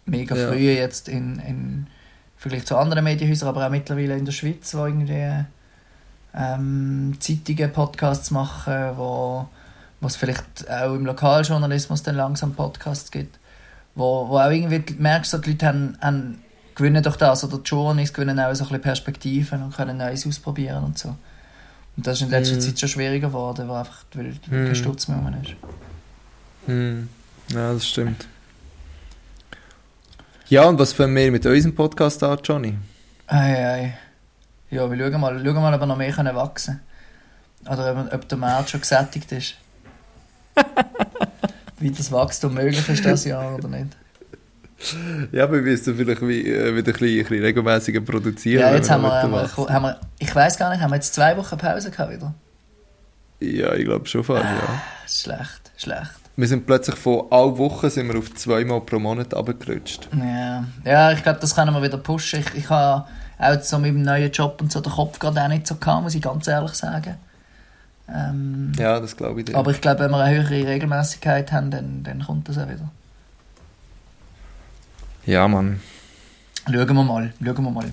mega 0.06 0.36
Ja. 0.36 0.48
früh 0.50 0.72
jetzt 0.72 1.08
in, 1.08 1.40
in 1.40 1.88
Vergleich 2.38 2.66
zu 2.66 2.76
anderen 2.78 3.06
Medienhäusern, 3.06 3.48
aber 3.50 3.66
auch 3.66 3.70
mittlerweile 3.70 4.18
in 4.18 4.26
der 4.26 4.34
Schweiz, 4.34 4.74
wo 4.76 4.86
irgendwie 4.86 5.46
ähm, 6.36 7.16
Zeitungen 7.20 7.72
Podcasts 7.72 8.32
machen, 8.32 8.74
wo 8.98 9.48
es 10.02 10.16
vielleicht 10.18 10.70
auch 10.70 10.94
im 10.94 11.06
Lokaljournalismus 11.06 12.04
dann 12.04 12.16
langsam 12.16 12.54
Podcasts 12.54 13.12
gibt, 13.12 13.40
wo, 13.96 14.28
wo 14.30 14.40
auch 14.40 14.52
irgendwie 14.52 14.80
du 14.80 14.94
merkst, 15.02 15.32
so 15.32 15.38
die 15.38 15.52
Leute 15.52 15.68
haben, 15.68 15.98
haben 16.02 16.42
gewinnen 16.80 17.04
durch 17.04 17.18
das, 17.18 17.44
oder 17.44 17.58
die 17.58 17.70
Journalisten 17.70 18.16
gewinnen 18.16 18.40
auch 18.40 18.54
so 18.54 18.64
ein 18.64 18.68
bisschen 18.70 18.82
Perspektiven 18.82 19.64
und 19.64 19.76
können 19.76 19.98
Neues 19.98 20.26
ausprobieren 20.26 20.84
und 20.84 20.98
so. 20.98 21.10
Und 21.98 22.08
das 22.08 22.18
ist 22.18 22.24
in 22.24 22.30
letzter 22.30 22.56
Mhm. 22.56 22.62
Zeit 22.62 22.80
schon 22.80 22.90
schwieriger 22.90 23.28
geworden, 23.28 23.68
weil 23.68 23.78
einfach 23.78 24.04
weil 24.14 24.28
Mhm. 24.50 24.66
kein 24.66 24.76
Stutz 24.76 25.08
mehr 25.08 25.18
rum 25.18 25.34
ist. 25.44 25.54
Hm. 26.66 27.10
Ja, 27.52 27.74
das 27.74 27.88
stimmt. 27.88 28.28
Ja, 30.48 30.64
und 30.64 30.80
was 30.80 30.94
fangen 30.94 31.16
wir 31.16 31.32
mit 31.32 31.46
unserem 31.46 31.76
Podcast 31.76 32.24
an, 32.24 32.40
Johnny? 32.44 32.78
Ei, 33.28 33.66
ei. 33.66 33.98
Ja, 34.72 34.90
wir 34.90 34.98
schauen 34.98 35.22
mal, 35.22 35.44
schauen 35.44 35.56
mal 35.56 35.74
ob 35.74 35.80
wir 35.82 35.86
noch 35.86 35.98
mehr 35.98 36.12
können 36.12 36.36
wachsen 36.36 36.80
Oder 37.66 37.92
ob, 38.06 38.14
ob 38.14 38.28
der 38.30 38.38
Markt 38.38 38.70
schon 38.70 38.82
gesättigt 38.82 39.32
ist. 39.32 39.56
Wie 41.80 41.92
das 41.92 42.12
Wachstum 42.12 42.54
möglich 42.54 42.88
ist 42.90 43.06
das 43.06 43.26
Jahr 43.26 43.56
oder 43.56 43.68
nicht. 43.68 43.96
Ja, 45.32 45.44
aber 45.44 45.56
wir 45.56 45.62
müssen 45.64 45.96
vielleicht 45.96 46.22
äh, 46.22 46.28
wieder 46.28 46.94
ein 46.94 46.94
bisschen, 46.94 47.44
regelmäßiger 47.44 48.02
produzieren. 48.02 48.62
Ja, 48.62 48.74
jetzt 48.74 48.90
haben 48.90 49.02
wir, 49.02 49.12
haben 49.12 49.32
wir, 49.32 49.74
haben 49.74 49.84
wir, 49.84 50.00
ich 50.20 50.34
weiß 50.34 50.58
gar 50.58 50.70
nicht, 50.72 50.82
haben 50.82 50.92
wir 50.92 50.96
jetzt 50.96 51.14
zwei 51.14 51.36
Wochen 51.36 51.58
Pause 51.58 51.92
gehabt 51.92 52.12
wieder? 52.12 52.34
Ja, 53.42 53.74
ich 53.74 53.86
glaube 53.86 54.06
schon 54.08 54.24
fast, 54.24 54.44
ja. 54.44 54.82
Schlecht, 55.08 55.72
schlecht. 55.78 56.12
Wir 56.36 56.48
sind 56.48 56.66
plötzlich 56.66 56.96
von 56.96 57.26
alle 57.32 57.58
Wochen 57.58 57.90
sind 57.90 58.08
wir 58.08 58.18
auf 58.18 58.34
zweimal 58.36 58.82
pro 58.82 59.00
Monat 59.00 59.34
abgerutscht. 59.34 60.08
Ja, 60.18 60.64
ja 60.86 61.12
ich 61.12 61.24
glaube, 61.24 61.40
das 61.42 61.54
können 61.54 61.74
wir 61.74 61.84
wieder 61.84 61.98
pushen. 61.98 62.40
Ich, 62.40 62.56
ich 62.56 62.70
habe 62.70 63.06
auch 63.38 63.62
so 63.62 63.80
mit 63.80 63.90
dem 63.90 64.04
neuen 64.04 64.32
Job 64.32 64.62
und 64.62 64.72
so 64.72 64.80
den 64.80 64.92
Kopf 64.92 65.20
gerade 65.20 65.42
auch 65.42 65.48
nicht 65.50 65.68
so 65.68 65.76
gehabt, 65.76 66.04
muss 66.04 66.16
ich 66.16 66.22
ganz 66.22 66.48
ehrlich 66.48 66.74
sagen. 66.74 67.16
Ähm, 68.08 68.72
Ja, 68.78 69.00
das 69.00 69.16
glaube 69.16 69.42
ich 69.42 69.46
dir. 69.48 69.58
aber 69.58 69.72
ich 69.72 69.82
glaube, 69.82 70.02
wenn 70.02 70.12
wir 70.12 70.18
eine 70.24 70.38
höhere 70.38 70.68
Regelmäßigkeit 70.68 71.52
haben, 71.52 71.72
dann, 71.72 72.04
dann 72.04 72.24
kommt 72.24 72.48
das 72.50 72.58
auch 72.58 72.68
wieder. 72.68 72.90
Ja, 75.30 75.48
Mann. 75.48 75.80
Schauen 76.66 76.88
wir 76.88 77.04
mal, 77.04 77.34
schauen 77.44 77.64
wir 77.64 77.72
mal. 77.72 77.86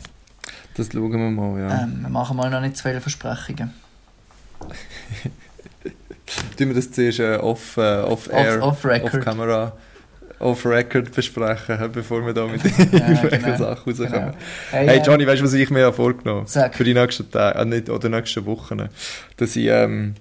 Das 0.75 0.88
schauen 0.92 1.11
wir 1.12 1.18
mal, 1.18 1.61
ja. 1.61 1.83
Ähm, 1.85 2.03
wir 2.03 2.09
machen 2.11 2.37
mal 2.37 2.51
noch 2.51 2.61
nicht 2.61 2.77
zu 2.77 2.83
viele 2.88 3.01
Versprechungen. 3.01 3.72
Tun 6.57 6.68
wir 6.68 6.75
das 6.75 6.90
zuerst 6.90 7.20
äh, 7.20 7.37
off, 7.37 7.77
äh, 7.77 8.01
off 8.01 8.29
air, 8.33 8.62
Off- 8.62 8.79
off-record. 8.85 9.14
off 9.14 9.20
camera, 9.25 9.72
off 10.40 10.66
record 10.66 11.14
besprechen, 11.14 11.79
bevor 11.92 12.25
wir 12.27 12.35
da 12.35 12.46
mit 12.46 12.62
Ja, 12.64 12.70
irgendwelchen 13.09 13.42
genau. 13.44 13.57
Sachen 13.59 13.90
rauskommen. 13.92 14.11
Genau. 14.11 14.33
Hey, 14.70 14.99
äh, 14.99 15.03
Johnny, 15.03 15.27
weißt 15.27 15.40
du, 15.40 15.44
was 15.44 15.53
ich 15.53 15.70
mir 15.70 15.81
ja 15.81 15.92
vorgenommen 15.92 16.46
Sag. 16.46 16.75
Für 16.75 16.85
die 16.85 16.94
nächsten 16.94 17.31
Tage, 17.31 17.59
äh, 17.59 17.64
nicht, 17.64 17.88
oder 17.90 18.09
nächsten 18.09 18.44
Wochen. 18.46 18.88
Dass 19.37 19.55
ich, 19.57 19.66
ähm, 19.68 20.14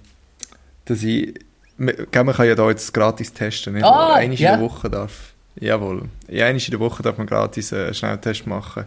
dass 0.84 1.02
ich, 1.02 1.34
man 1.76 1.94
man 2.12 2.34
kann 2.34 2.46
ja 2.46 2.54
da 2.54 2.68
jetzt 2.70 2.94
gratis 2.94 3.32
testen, 3.32 3.74
nicht? 3.74 3.84
Ah, 3.84 4.14
Einmal 4.14 4.38
ja. 4.38 4.54
in 4.54 4.60
der 4.60 4.68
Woche 4.68 4.88
darf. 4.88 5.32
Jawohl. 5.58 6.02
Ja, 6.28 6.46
einmal 6.46 6.62
in 6.62 6.70
der 6.70 6.80
Woche 6.80 7.02
darf 7.02 7.16
man 7.16 7.26
gratis 7.26 7.72
einen 7.72 7.94
Schnelltest 7.94 8.46
machen. 8.46 8.84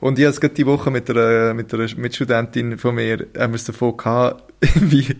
Und 0.00 0.18
ich 0.18 0.24
habe 0.24 0.32
es 0.32 0.40
gerade 0.40 0.54
die 0.54 0.66
Woche 0.66 0.90
mit 0.90 1.08
einer, 1.08 1.54
mit 1.54 1.72
einer 1.72 1.86
Mitstudentin 1.96 2.78
von 2.78 2.96
mir, 2.96 3.26
haben 3.38 3.52
wir 3.52 3.56
es 3.56 3.64
davon 3.64 3.96
gehabt, 3.96 4.42
wie, 4.74 5.16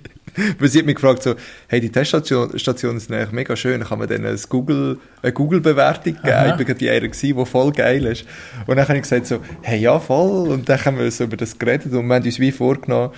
weil 0.59 0.69
sie 0.69 0.81
hat 0.81 0.87
mich 0.87 0.97
gefragt 0.97 1.23
so, 1.23 1.35
hey, 1.69 1.81
die 1.81 1.91
Teststationen 1.91 2.59
Stationen 2.59 2.99
sind 2.99 3.15
eigentlich 3.15 3.33
mega 3.33 3.57
schön, 3.57 3.83
kann 3.85 3.99
man 4.01 4.09
denen 4.09 4.27
ein 4.27 4.39
Google, 4.49 4.99
eine 5.23 5.33
Google-Bewertung 5.33 6.15
geben? 6.15 6.29
Aha. 6.29 6.51
Ich 6.51 6.57
bin 6.57 6.67
gerade 6.67 6.79
die 6.79 6.91
eine 6.91 7.09
gewesen, 7.09 7.37
die 7.37 7.47
voll 7.47 7.73
geil 7.73 8.05
ist. 8.07 8.25
Und 8.67 8.77
dann 8.77 8.87
habe 8.87 8.97
ich 8.97 9.03
gesagt 9.03 9.27
so, 9.27 9.41
hey, 9.63 9.79
ja, 9.79 9.99
voll. 10.01 10.49
Und 10.49 10.69
dann 10.69 10.85
haben 10.85 10.99
wir 10.99 11.11
so 11.11 11.25
über 11.25 11.37
das 11.37 11.59
geredet 11.59 11.93
und 11.93 12.07
wir 12.07 12.15
haben 12.15 12.25
uns 12.25 12.39
wie 12.41 12.53
vorgenommen, 12.53 13.13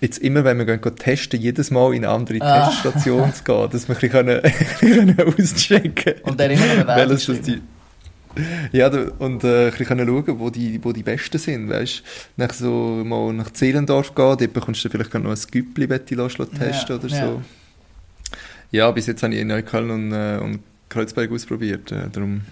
jetzt 0.00 0.18
immer, 0.18 0.44
wenn 0.44 0.58
wir 0.58 0.64
gehen, 0.64 0.80
gehen 0.80 0.96
testen, 0.96 1.40
jedes 1.40 1.70
Mal 1.70 1.94
in 1.94 2.04
eine 2.04 2.14
andere 2.14 2.40
Ah. 2.40 2.68
Teststation 2.68 3.32
zu 3.32 3.44
gehen, 3.44 3.68
dass 3.70 3.88
wir 3.88 3.96
ein 3.96 4.00
bisschen, 4.00 4.10
können, 4.80 5.20
auschecken 5.38 6.14
Und 6.22 6.40
dann 6.40 6.50
immer 6.50 6.86
welches 6.86 7.26
das 7.26 7.40
die 7.40 7.60
ja, 8.72 8.88
und 8.88 9.44
äh, 9.44 9.68
ein 9.68 9.70
bisschen 9.72 9.98
schauen, 9.98 10.38
wo 10.38 10.50
die, 10.50 10.78
wo 10.84 10.92
die 10.92 11.02
Besten 11.02 11.38
sind, 11.38 11.70
weißt 11.70 12.02
Nach 12.36 12.52
so 12.52 13.02
mal 13.04 13.32
nach 13.32 13.50
Zehlendorf 13.50 14.14
gehen, 14.14 14.36
dort 14.38 14.52
bekommst 14.52 14.84
du 14.84 14.90
vielleicht 14.90 15.14
noch 15.14 15.30
ein 15.30 15.38
Güppli, 15.50 15.88
wenn 15.88 16.02
du 16.04 16.28
testen 16.28 16.60
Ja, 16.88 16.94
oder 16.96 17.08
ja. 17.08 17.26
so. 17.26 17.42
Ja, 18.72 18.90
bis 18.90 19.06
jetzt 19.06 19.22
habe 19.22 19.34
ich 19.34 19.40
in 19.40 19.48
Neukölln 19.48 19.90
und, 19.90 20.12
äh, 20.12 20.38
und 20.42 20.60
Kreuzberg 20.88 21.30
ausprobiert, 21.32 21.90
äh, 21.92 22.08
darum 22.12 22.42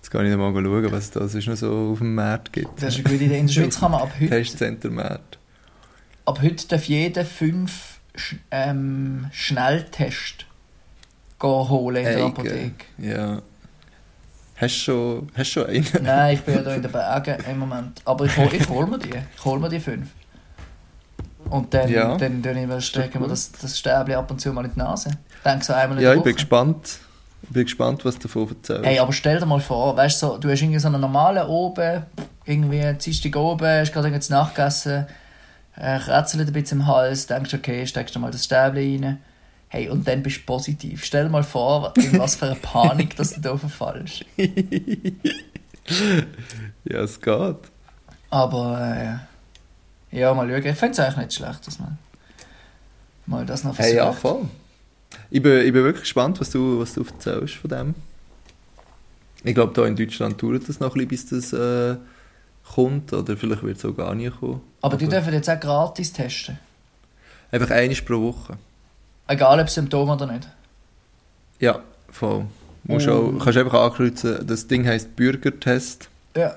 jetzt 0.00 0.10
kann 0.10 0.26
ich 0.26 0.36
mal 0.36 0.52
schauen, 0.52 0.92
was 0.92 1.10
das 1.10 1.34
ist 1.34 1.46
noch 1.46 1.56
so 1.56 1.90
auf 1.92 1.98
dem 1.98 2.14
Markt 2.14 2.52
gibt. 2.52 2.82
Das 2.82 2.96
ist 2.96 3.04
eine 3.04 3.12
gute 3.12 3.24
Idee. 3.24 3.38
In 3.38 3.46
der 3.46 3.52
Schweiz 3.52 3.78
kann 3.80 3.92
man 3.92 4.02
ab 4.02 4.12
heute, 4.18 4.30
Testcenter 4.30 4.90
Markt. 4.90 5.38
Ab 6.28 6.40
heute 6.42 6.68
darf 6.68 6.84
jeder 6.84 7.24
fünf 7.24 7.98
Sch 8.14 8.36
ähm, 8.50 9.26
Schnelltest 9.32 10.46
gehen 11.40 11.68
holen 11.68 12.04
in 12.04 12.16
der. 12.16 12.24
Apotheke. 12.24 12.84
Ja. 12.98 13.42
Hast 14.56 14.74
du 14.74 14.80
schon, 14.80 15.28
hast 15.36 15.50
schon 15.50 15.66
einen? 15.66 15.86
Nein, 16.02 16.34
ich 16.34 16.42
bin 16.42 16.56
ja 16.56 16.62
da 16.62 16.74
in 16.74 16.82
den 16.82 16.90
Bergen 16.90 17.44
im 17.48 17.58
Moment. 17.58 18.02
Aber 18.04 18.24
ich 18.24 18.36
hol 18.36 18.86
mir 18.86 18.98
die. 18.98 19.10
Ich 19.36 19.44
hole 19.44 19.60
mir 19.60 19.68
die 19.68 19.80
fünf. 19.80 20.08
Und 21.48 21.72
dann, 21.72 21.88
Ja. 21.88 22.16
dann, 22.16 22.42
dann, 22.42 22.80
stecken 22.80 23.20
wir 23.20 23.28
das, 23.28 23.52
das 23.52 23.78
Stäbchen 23.78 24.16
ab 24.16 24.30
und 24.30 24.40
zu 24.40 24.52
mal 24.52 24.64
in 24.64 24.72
die 24.72 24.78
Nase. 24.78 25.10
Denk 25.44 25.64
so 25.64 25.72
einmal 25.72 25.98
in 25.98 26.04
Ja, 26.04 26.12
ich 26.12 26.22
bin 26.22 26.34
gespannt. 26.34 26.98
Ich 27.44 27.50
bin 27.50 27.62
gespannt, 27.62 28.04
was 28.04 28.16
du 28.16 28.22
davon 28.22 28.48
erzählst. 28.48 28.84
Hey, 28.84 28.98
aber 28.98 29.12
stell 29.12 29.38
dir 29.38 29.46
mal 29.46 29.60
vor, 29.60 29.96
weißt 29.96 30.20
du, 30.20 30.26
so, 30.26 30.38
du 30.38 30.50
hast 30.50 30.60
irgendwie 30.60 30.80
so 30.80 30.88
einen 30.88 31.00
normalen 31.00 31.46
oben, 31.46 32.02
irgendwie 32.44 32.92
Dienstag 32.94 33.36
oben, 33.36 33.64
hast 33.64 33.92
gerade 33.92 34.08
irgendwie 34.08 34.20
zu 34.20 34.32
Nacht 34.32 34.56
gegessen, 34.56 35.06
äh, 35.78 35.98
krätzelt 35.98 36.48
ein 36.48 36.52
bisschen 36.52 36.80
im 36.80 36.86
Hals, 36.86 37.26
denkst, 37.26 37.54
okay, 37.54 37.86
steckst 37.86 38.14
du 38.14 38.18
mal 38.18 38.30
das 38.30 38.44
Stäbchen 38.44 39.04
rein. 39.04 39.18
Hey, 39.68 39.88
und 39.90 40.08
dann 40.08 40.22
bist 40.22 40.38
du 40.38 40.42
positiv. 40.42 41.04
Stell 41.04 41.24
dir 41.24 41.30
mal 41.30 41.44
vor, 41.44 41.92
in 41.96 42.18
was 42.18 42.36
für 42.36 42.46
eine 42.46 42.54
Panik, 42.62 43.16
dass 43.16 43.34
du 43.34 43.40
da 43.40 43.56
verfallst. 43.56 44.24
Ja, 46.84 47.00
es 47.00 47.18
geht. 47.18 47.56
Aber, 48.28 49.22
äh, 50.12 50.18
ja, 50.18 50.34
mal 50.34 50.46
schauen. 50.46 50.66
Ich 50.66 50.76
finde 50.76 50.92
es 50.92 51.00
eigentlich 51.00 51.16
nicht 51.16 51.34
schlecht, 51.34 51.66
dass 51.66 51.78
man 51.78 51.96
mal 53.24 53.46
das 53.46 53.64
noch 53.64 53.74
versucht. 53.74 53.90
Hey, 53.90 53.96
ja, 53.96 54.12
voll. 54.12 54.42
Ich 55.30 55.42
bin, 55.42 55.66
ich 55.66 55.72
bin 55.72 55.84
wirklich 55.84 56.02
gespannt, 56.02 56.38
was 56.40 56.50
du, 56.50 56.78
was 56.78 56.92
du 56.92 57.04
erzählst 57.04 57.54
von 57.54 57.70
dem. 57.70 57.94
Ich 59.44 59.54
glaube, 59.54 59.72
da 59.72 59.86
in 59.86 59.96
Deutschland 59.96 60.42
dauert 60.42 60.68
das 60.68 60.78
noch 60.78 60.94
ein 60.94 61.08
bisschen, 61.08 61.40
bis 61.40 61.50
das 61.50 61.52
äh, 61.54 61.96
kommt. 62.74 63.12
Oder 63.12 63.36
vielleicht 63.36 63.62
wird 63.62 63.78
es 63.78 63.84
auch 63.84 63.96
gar 63.96 64.14
nicht 64.14 64.38
kommen. 64.38 64.60
Aber 64.82 64.96
die 64.96 65.08
dürfen 65.08 65.32
jetzt 65.32 65.50
auch 65.50 65.58
gratis 65.60 66.12
testen. 66.12 66.58
Einfach 67.50 67.70
einmal 67.70 67.96
pro 67.96 68.20
Woche. 68.20 68.58
Egal 69.26 69.60
ob 69.60 69.68
Symptome 69.68 70.12
oder 70.12 70.26
nicht. 70.26 70.48
Ja, 71.60 71.80
voll. 72.10 72.46
Oh. 72.86 72.94
auch, 72.94 73.38
kannst 73.38 73.58
einfach 73.58 73.82
ankreuzen, 73.82 74.46
das 74.46 74.66
Ding 74.66 74.86
heisst 74.86 75.14
Bürgertest. 75.16 76.08
Ja. 76.36 76.56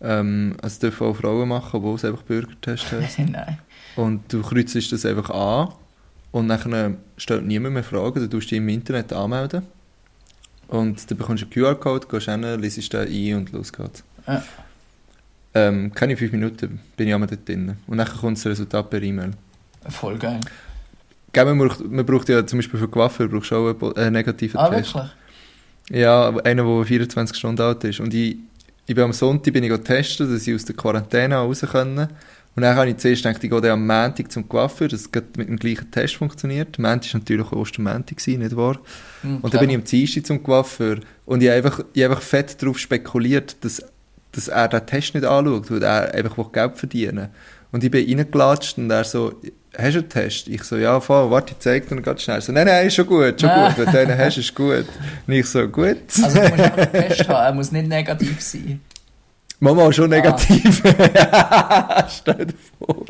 Ähm, 0.00 0.56
es 0.62 0.78
dürfen 0.78 1.06
auch 1.06 1.16
Frauen 1.16 1.48
machen, 1.48 1.82
wo 1.82 1.94
es 1.94 2.04
einfach 2.04 2.22
Bürgertest 2.22 2.92
heisst. 2.92 3.18
Nein. 3.18 3.58
Und 3.96 4.32
du 4.32 4.40
kreuzt 4.42 4.92
das 4.92 5.04
einfach 5.04 5.30
an 5.30 5.74
und 6.32 6.48
dann 6.48 6.98
stellt 7.16 7.44
niemand 7.44 7.74
mehr 7.74 7.84
Fragen. 7.84 8.20
Du 8.20 8.28
tust 8.28 8.50
dich 8.50 8.58
im 8.58 8.68
Internet 8.68 9.12
anmelden 9.12 9.66
und 10.68 11.10
dann 11.10 11.18
bekommst 11.18 11.42
du 11.42 11.46
einen 11.46 11.52
QR-Code, 11.52 12.06
gehst 12.06 12.26
hin, 12.26 12.60
liest 12.60 12.92
den 12.92 13.08
ein 13.08 13.36
und 13.36 13.52
los 13.52 13.72
geht's. 13.72 14.04
Ja. 14.26 14.42
Ähm, 15.54 15.92
keine 15.92 16.16
fünf 16.16 16.32
Minuten 16.32 16.78
bin 16.96 17.08
ich 17.08 17.14
einmal 17.14 17.28
dort 17.28 17.48
drin. 17.48 17.76
Und 17.86 17.98
dann 17.98 18.06
kommt 18.08 18.36
das 18.38 18.46
Resultat 18.46 18.88
per 18.90 19.02
E-Mail. 19.02 19.32
Voll 19.88 20.16
geil. 20.18 20.40
Gell, 21.32 21.44
Man 21.44 21.58
braucht, 21.58 21.80
man 21.88 22.04
braucht 22.06 22.28
ja 22.28 22.44
zum 22.46 22.58
Beispiel 22.58 22.78
für 22.78 22.88
Coiffeur 22.88 23.28
brauchst 23.28 23.52
auch 23.52 23.68
einen, 23.68 23.96
einen 23.96 24.12
negativen 24.12 24.58
Ah, 24.58 24.68
Test. 24.70 24.94
wirklich? 24.94 25.12
Ja, 25.90 26.28
einer, 26.44 26.62
der 26.64 26.84
24 26.84 27.36
Stunden 27.36 27.60
alt 27.62 27.82
ist. 27.84 28.00
Und 28.00 28.14
ich, 28.14 28.36
ich 28.86 28.94
bin 28.94 29.04
am 29.04 29.12
Sonntag 29.12 29.52
bin 29.52 29.64
ich 29.64 29.70
getestet, 29.70 30.30
dass 30.30 30.46
ich 30.46 30.54
aus 30.54 30.64
der 30.64 30.76
Quarantäne 30.76 31.36
raus 31.36 31.60
können. 31.62 32.08
Und 32.56 32.62
dann 32.62 32.76
habe 32.76 32.90
ich 32.90 32.96
zuerst 32.96 33.22
gedacht, 33.22 33.42
ich 33.42 33.50
gehe 33.50 33.60
dann 33.60 33.70
am 33.72 33.86
Montag 33.86 34.30
zum 34.30 34.48
Coiffeur, 34.48 34.88
dass 34.88 35.02
es 35.02 35.12
gerade 35.12 35.26
mit 35.36 35.48
dem 35.48 35.56
gleichen 35.56 35.90
Test 35.90 36.16
funktioniert. 36.16 36.78
Montag 36.78 37.12
war 37.14 37.20
natürlich 37.20 37.46
auch 37.46 37.52
Ostermontag, 37.52 38.24
nicht 38.26 38.56
wahr? 38.56 38.78
Hm, 39.22 39.38
Und 39.38 39.54
dann 39.54 39.60
bin 39.60 39.70
ich 39.70 39.76
am 39.76 39.84
Dienstag 39.84 40.26
zum 40.26 40.42
Coiffeur 40.42 40.98
und 41.26 41.42
ich 41.42 41.48
habe 41.48 41.56
einfach, 41.58 41.80
ich 41.94 42.02
habe 42.02 42.14
einfach 42.14 42.24
fett 42.26 42.60
darauf 42.60 42.78
spekuliert, 42.78 43.56
dass, 43.64 43.82
dass 44.32 44.48
er 44.48 44.68
den 44.68 44.86
Test 44.86 45.14
nicht 45.14 45.24
anschaut, 45.26 45.70
weil 45.70 45.82
er 45.82 46.14
einfach 46.14 46.52
Geld 46.52 46.76
verdienen 46.76 47.16
will. 47.16 47.28
Und 47.72 47.84
ich 47.84 47.90
bin 47.90 48.04
reingelatscht 48.18 48.78
und 48.78 48.90
er 48.90 49.04
so, 49.04 49.32
hast 49.76 49.94
du 49.94 49.98
einen 50.00 50.08
Test? 50.08 50.48
Ich 50.48 50.64
so, 50.64 50.76
ja, 50.76 50.98
voll, 51.00 51.30
warte, 51.30 51.52
ich 51.52 51.58
zeig 51.60 51.88
dir 51.88 51.94
ihn 51.96 52.02
ganz 52.02 52.22
schnell. 52.22 52.40
So, 52.40 52.50
nein, 52.52 52.66
nein, 52.66 52.86
ist 52.88 52.94
schon 52.94 53.06
gut, 53.06 53.40
schon 53.40 53.48
Ah. 53.50 53.68
gut, 53.68 53.78
wenn 53.86 53.92
du 53.92 53.98
einen 54.00 54.18
hast, 54.18 54.38
ist 54.38 54.54
gut. 54.54 54.86
Und 55.26 55.32
ich 55.34 55.46
so, 55.46 55.66
gut. 55.68 55.96
Also 56.22 56.40
du 56.40 56.48
musst 56.48 56.60
einfach 56.60 56.76
einen 56.78 56.92
Test 56.92 57.28
haben, 57.28 57.44
er 57.46 57.52
muss 57.54 57.70
nicht 57.72 57.88
negativ 57.88 58.40
sein. 58.40 58.80
Mama 59.60 59.86
Ah. 59.86 59.92
schon 59.92 60.10
negativ. 60.10 60.82
Stell 62.08 62.46
dir 62.46 62.54
vor. 62.78 63.04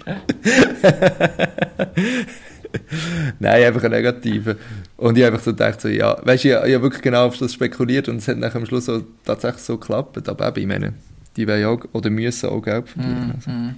Nein, 3.38 3.64
einfach 3.64 3.82
ein 3.84 3.90
negativer. 3.90 4.54
Und 4.96 5.16
ich 5.18 5.24
habe 5.24 5.32
einfach 5.34 5.44
so 5.44 5.50
gedacht, 5.52 5.80
so, 5.80 5.88
ja, 5.88 6.16
weißt 6.24 6.44
du, 6.44 6.48
ich, 6.48 6.54
ich 6.68 6.74
habe 6.74 6.82
wirklich 6.82 7.02
genau 7.02 7.26
auf 7.26 7.36
das 7.38 7.54
spekuliert 7.54 8.08
und 8.08 8.16
es 8.16 8.28
hat 8.28 8.36
nachher 8.36 8.56
am 8.56 8.66
Schluss 8.66 8.88
auch 8.88 9.00
tatsächlich 9.24 9.62
so 9.62 9.78
geklappt. 9.78 10.28
Aber 10.28 10.48
eben, 10.48 10.60
ich 10.60 10.66
meine, 10.66 10.92
die 11.40 11.48
wollen 11.48 11.64
auch, 11.66 11.80
oder 11.92 12.10
müssen 12.10 12.48
auch 12.50 12.60
Geld 12.62 12.88
verdienen. 12.88 13.32
Also. 13.36 13.50
Mhm. 13.50 13.74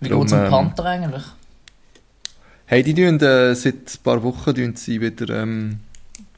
Wie 0.00 0.08
geht 0.08 0.26
es 0.26 0.32
um 0.32 0.38
ähm, 0.38 0.50
Panther 0.50 0.84
eigentlich? 0.84 1.24
Hey, 2.66 2.82
die 2.82 2.94
tun 2.94 3.20
äh, 3.20 3.54
seit 3.54 3.74
ein 3.74 4.02
paar 4.02 4.22
Wochen 4.22 4.54
tun 4.54 4.76
sie 4.76 5.00
wieder 5.00 5.42
ähm, 5.42 5.78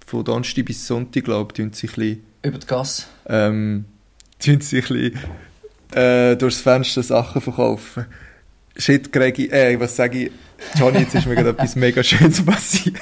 von 0.07 0.25
Donnerstag 0.25 0.65
bis 0.67 0.87
Sonntag, 0.87 1.25
glaube 1.25 1.53
ich, 1.53 1.57
sie 1.57 1.63
ein 1.63 1.71
bisschen 1.71 2.23
Über 2.43 2.59
die 2.59 2.67
Gasse. 2.67 3.05
ähm, 3.27 3.85
tun 4.39 4.61
sie 4.61 4.77
ein 4.77 4.83
bisschen 4.83 5.19
äh, 5.93 6.37
durchs 6.37 6.61
Fenster 6.61 7.03
Sachen 7.03 7.41
verkaufen. 7.41 8.07
Shit, 8.77 9.13
Gregi, 9.13 9.49
äh, 9.49 9.79
was 9.81 9.97
sage 9.97 10.25
ich? 10.27 10.31
Johnny, 10.79 10.99
jetzt 11.01 11.15
ist 11.15 11.27
mir 11.27 11.35
gerade 11.35 11.51
etwas 11.51 11.75
mega 11.77 12.03
Schönes 12.03 12.43
passiert. 12.45 12.97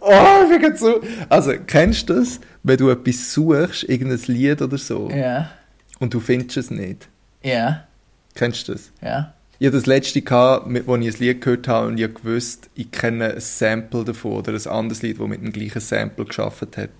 oh, 0.00 0.52
ich 0.52 0.60
bin 0.60 0.76
so... 0.76 1.00
Also, 1.28 1.52
kennst 1.66 2.08
du 2.08 2.14
das, 2.14 2.40
wenn 2.62 2.76
du 2.76 2.90
etwas 2.90 3.32
suchst, 3.32 3.84
irgendein 3.84 4.20
Lied 4.26 4.62
oder 4.62 4.78
so, 4.78 5.10
Ja. 5.10 5.50
Und 5.98 6.14
du 6.14 6.20
findest 6.20 6.56
es 6.56 6.70
nicht? 6.70 7.08
Ja. 7.42 7.86
Kennst 8.34 8.68
du 8.68 8.72
das? 8.72 8.92
Ja. 9.02 9.34
Ich 9.58 9.66
hatte 9.66 9.78
das 9.78 9.86
letzte, 9.86 10.20
gehabt, 10.20 10.66
mit, 10.66 10.86
wo 10.86 10.96
ich 10.96 11.14
ein 11.14 11.20
Lied 11.20 11.40
gehört 11.40 11.66
habe 11.66 11.86
und 11.88 11.98
ich 11.98 12.14
gewusst, 12.14 12.68
ich 12.74 12.90
kenne 12.90 13.34
ein 13.34 13.40
Sample 13.40 14.04
davon 14.04 14.32
oder 14.32 14.52
ein 14.52 14.66
anderes 14.66 15.00
Lied, 15.00 15.18
das 15.18 15.26
mit 15.26 15.42
dem 15.42 15.52
gleichen 15.52 15.80
Sample 15.80 16.26
geschafft 16.26 16.76
hat. 16.76 16.90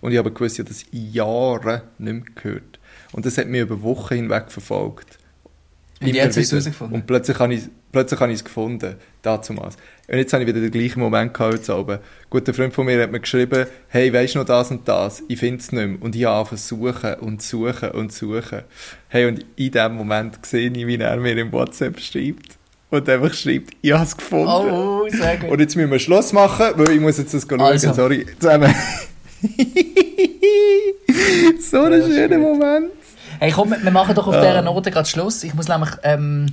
Und 0.00 0.12
ich 0.12 0.18
habe 0.18 0.32
gewusst, 0.32 0.58
ich 0.58 0.64
habe 0.64 0.70
das 0.70 0.86
Jahre 0.90 1.82
nicht 1.98 2.12
mehr 2.12 2.22
gehört. 2.34 2.78
Und 3.12 3.26
das 3.26 3.36
hat 3.36 3.48
mich 3.48 3.60
über 3.60 3.82
Wochen 3.82 4.14
hinweg 4.14 4.50
verfolgt. 4.50 5.18
Und 6.00 6.08
jetzt 6.08 6.36
hast 6.36 6.36
du 6.36 6.40
es 6.40 6.64
herausgefunden? 6.64 6.94
Und 6.94 7.06
plötzlich 7.06 7.38
habe 7.38 7.54
ich, 7.54 7.62
plötzlich 7.90 8.20
habe 8.20 8.30
ich 8.30 8.38
es 8.38 8.44
gefunden, 8.44 8.96
damals. 9.22 9.76
Und 10.08 10.18
jetzt 10.18 10.32
habe 10.32 10.42
ich 10.42 10.48
wieder 10.48 10.60
den 10.60 10.70
gleichen 10.70 11.00
Moment 11.00 11.32
gehabt 11.32 11.54
heute 11.54 11.74
Abend. 11.74 12.00
Ein 12.00 12.04
guter 12.28 12.52
Freund 12.52 12.74
von 12.74 12.84
mir 12.84 13.02
hat 13.02 13.10
mir 13.10 13.20
geschrieben, 13.20 13.66
hey, 13.88 14.12
weisst 14.12 14.34
du 14.34 14.40
noch 14.40 14.46
das 14.46 14.70
und 14.70 14.86
das? 14.86 15.22
Ich 15.28 15.38
finde 15.38 15.56
es 15.58 15.72
nicht 15.72 15.86
mehr. 15.86 15.96
Und 16.00 16.14
ich 16.14 16.24
habe 16.26 16.36
angefangen 16.36 16.58
zu 16.58 16.76
suchen 16.76 17.14
und 17.14 17.42
suchen 17.42 17.90
und 17.92 18.12
suchen. 18.12 18.62
Hey, 19.08 19.26
und 19.26 19.44
in 19.56 19.70
dem 19.70 19.94
Moment 19.94 20.44
sehe 20.44 20.70
ich, 20.70 20.86
wie 20.86 20.96
er 20.96 21.16
mir 21.16 21.36
im 21.38 21.50
WhatsApp 21.50 21.98
schreibt. 21.98 22.58
Und 22.90 23.08
einfach 23.08 23.34
schreibt, 23.34 23.74
ich 23.80 23.92
habe 23.92 24.04
es 24.04 24.16
gefunden. 24.16 24.46
Oh, 24.46 25.08
sehr 25.08 25.38
gut. 25.38 25.50
Und 25.50 25.60
jetzt 25.60 25.76
müssen 25.76 25.90
wir 25.90 25.98
Schluss 25.98 26.32
machen, 26.32 26.66
weil 26.76 26.90
ich 26.90 27.00
muss 27.00 27.18
jetzt 27.18 27.34
das 27.34 27.46
schauen. 27.48 27.60
Also. 27.60 27.92
Sorry, 27.94 28.26
zusammen. 28.38 28.72
so 31.60 31.80
ein 31.80 32.02
schöner 32.02 32.38
Moment. 32.38 32.92
Hey, 33.38 33.52
komm, 33.52 33.70
wir 33.80 33.90
machen 33.90 34.14
doch 34.14 34.26
auf 34.26 34.34
Ja. 34.34 34.40
dieser 34.40 34.62
Note 34.62 34.90
gerade 34.90 35.08
Schluss. 35.08 35.42
Ich 35.44 35.54
muss 35.54 35.68
nämlich, 35.68 35.90
ähm, 36.02 36.46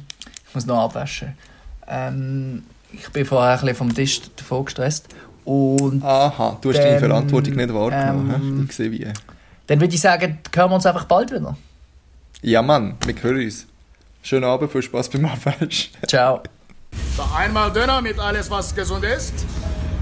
ich 0.47 0.55
muss 0.55 0.65
noch 0.65 0.79
abwaschen. 0.83 1.37
Ähm, 1.87 2.63
ich 2.91 3.09
bin 3.09 3.25
vorher 3.25 3.53
ein 3.53 3.59
bisschen 3.61 3.75
vom 3.75 3.93
Tisch 3.93 4.21
davon 4.35 4.65
gestresst. 4.65 5.07
Und 5.45 6.03
Aha, 6.03 6.57
du 6.61 6.69
hast 6.69 6.77
deine 6.79 6.99
Dann, 6.99 7.09
Verantwortung 7.09 7.55
nicht 7.55 7.73
wahrgenommen. 7.73 8.33
ähm, 8.33 8.65
ich 8.69 8.75
sehe 8.75 8.91
wie. 8.91 9.07
dann 9.67 9.79
würde 9.81 9.93
ich 9.93 9.99
sagen, 10.01 10.39
hören 10.53 10.69
wir 10.71 10.75
uns 10.75 10.85
einfach 10.85 11.05
bald 11.05 11.31
wieder. 11.31 11.57
Ja, 12.41 12.61
Mann, 12.61 12.95
wir 13.05 13.15
hören 13.21 13.43
uns. 13.43 13.65
Schönen 14.21 14.45
Abend, 14.45 14.71
viel 14.71 14.81
Spaß 14.81 15.09
beim 15.09 15.25
Abwaschen. 15.25 15.89
Ciao. 16.07 16.41
Einmal 17.35 17.71
Döner 17.73 18.01
mit 18.01 18.17
alles, 18.19 18.49
was 18.49 18.73
gesund 18.73 19.03
ist. 19.03 19.33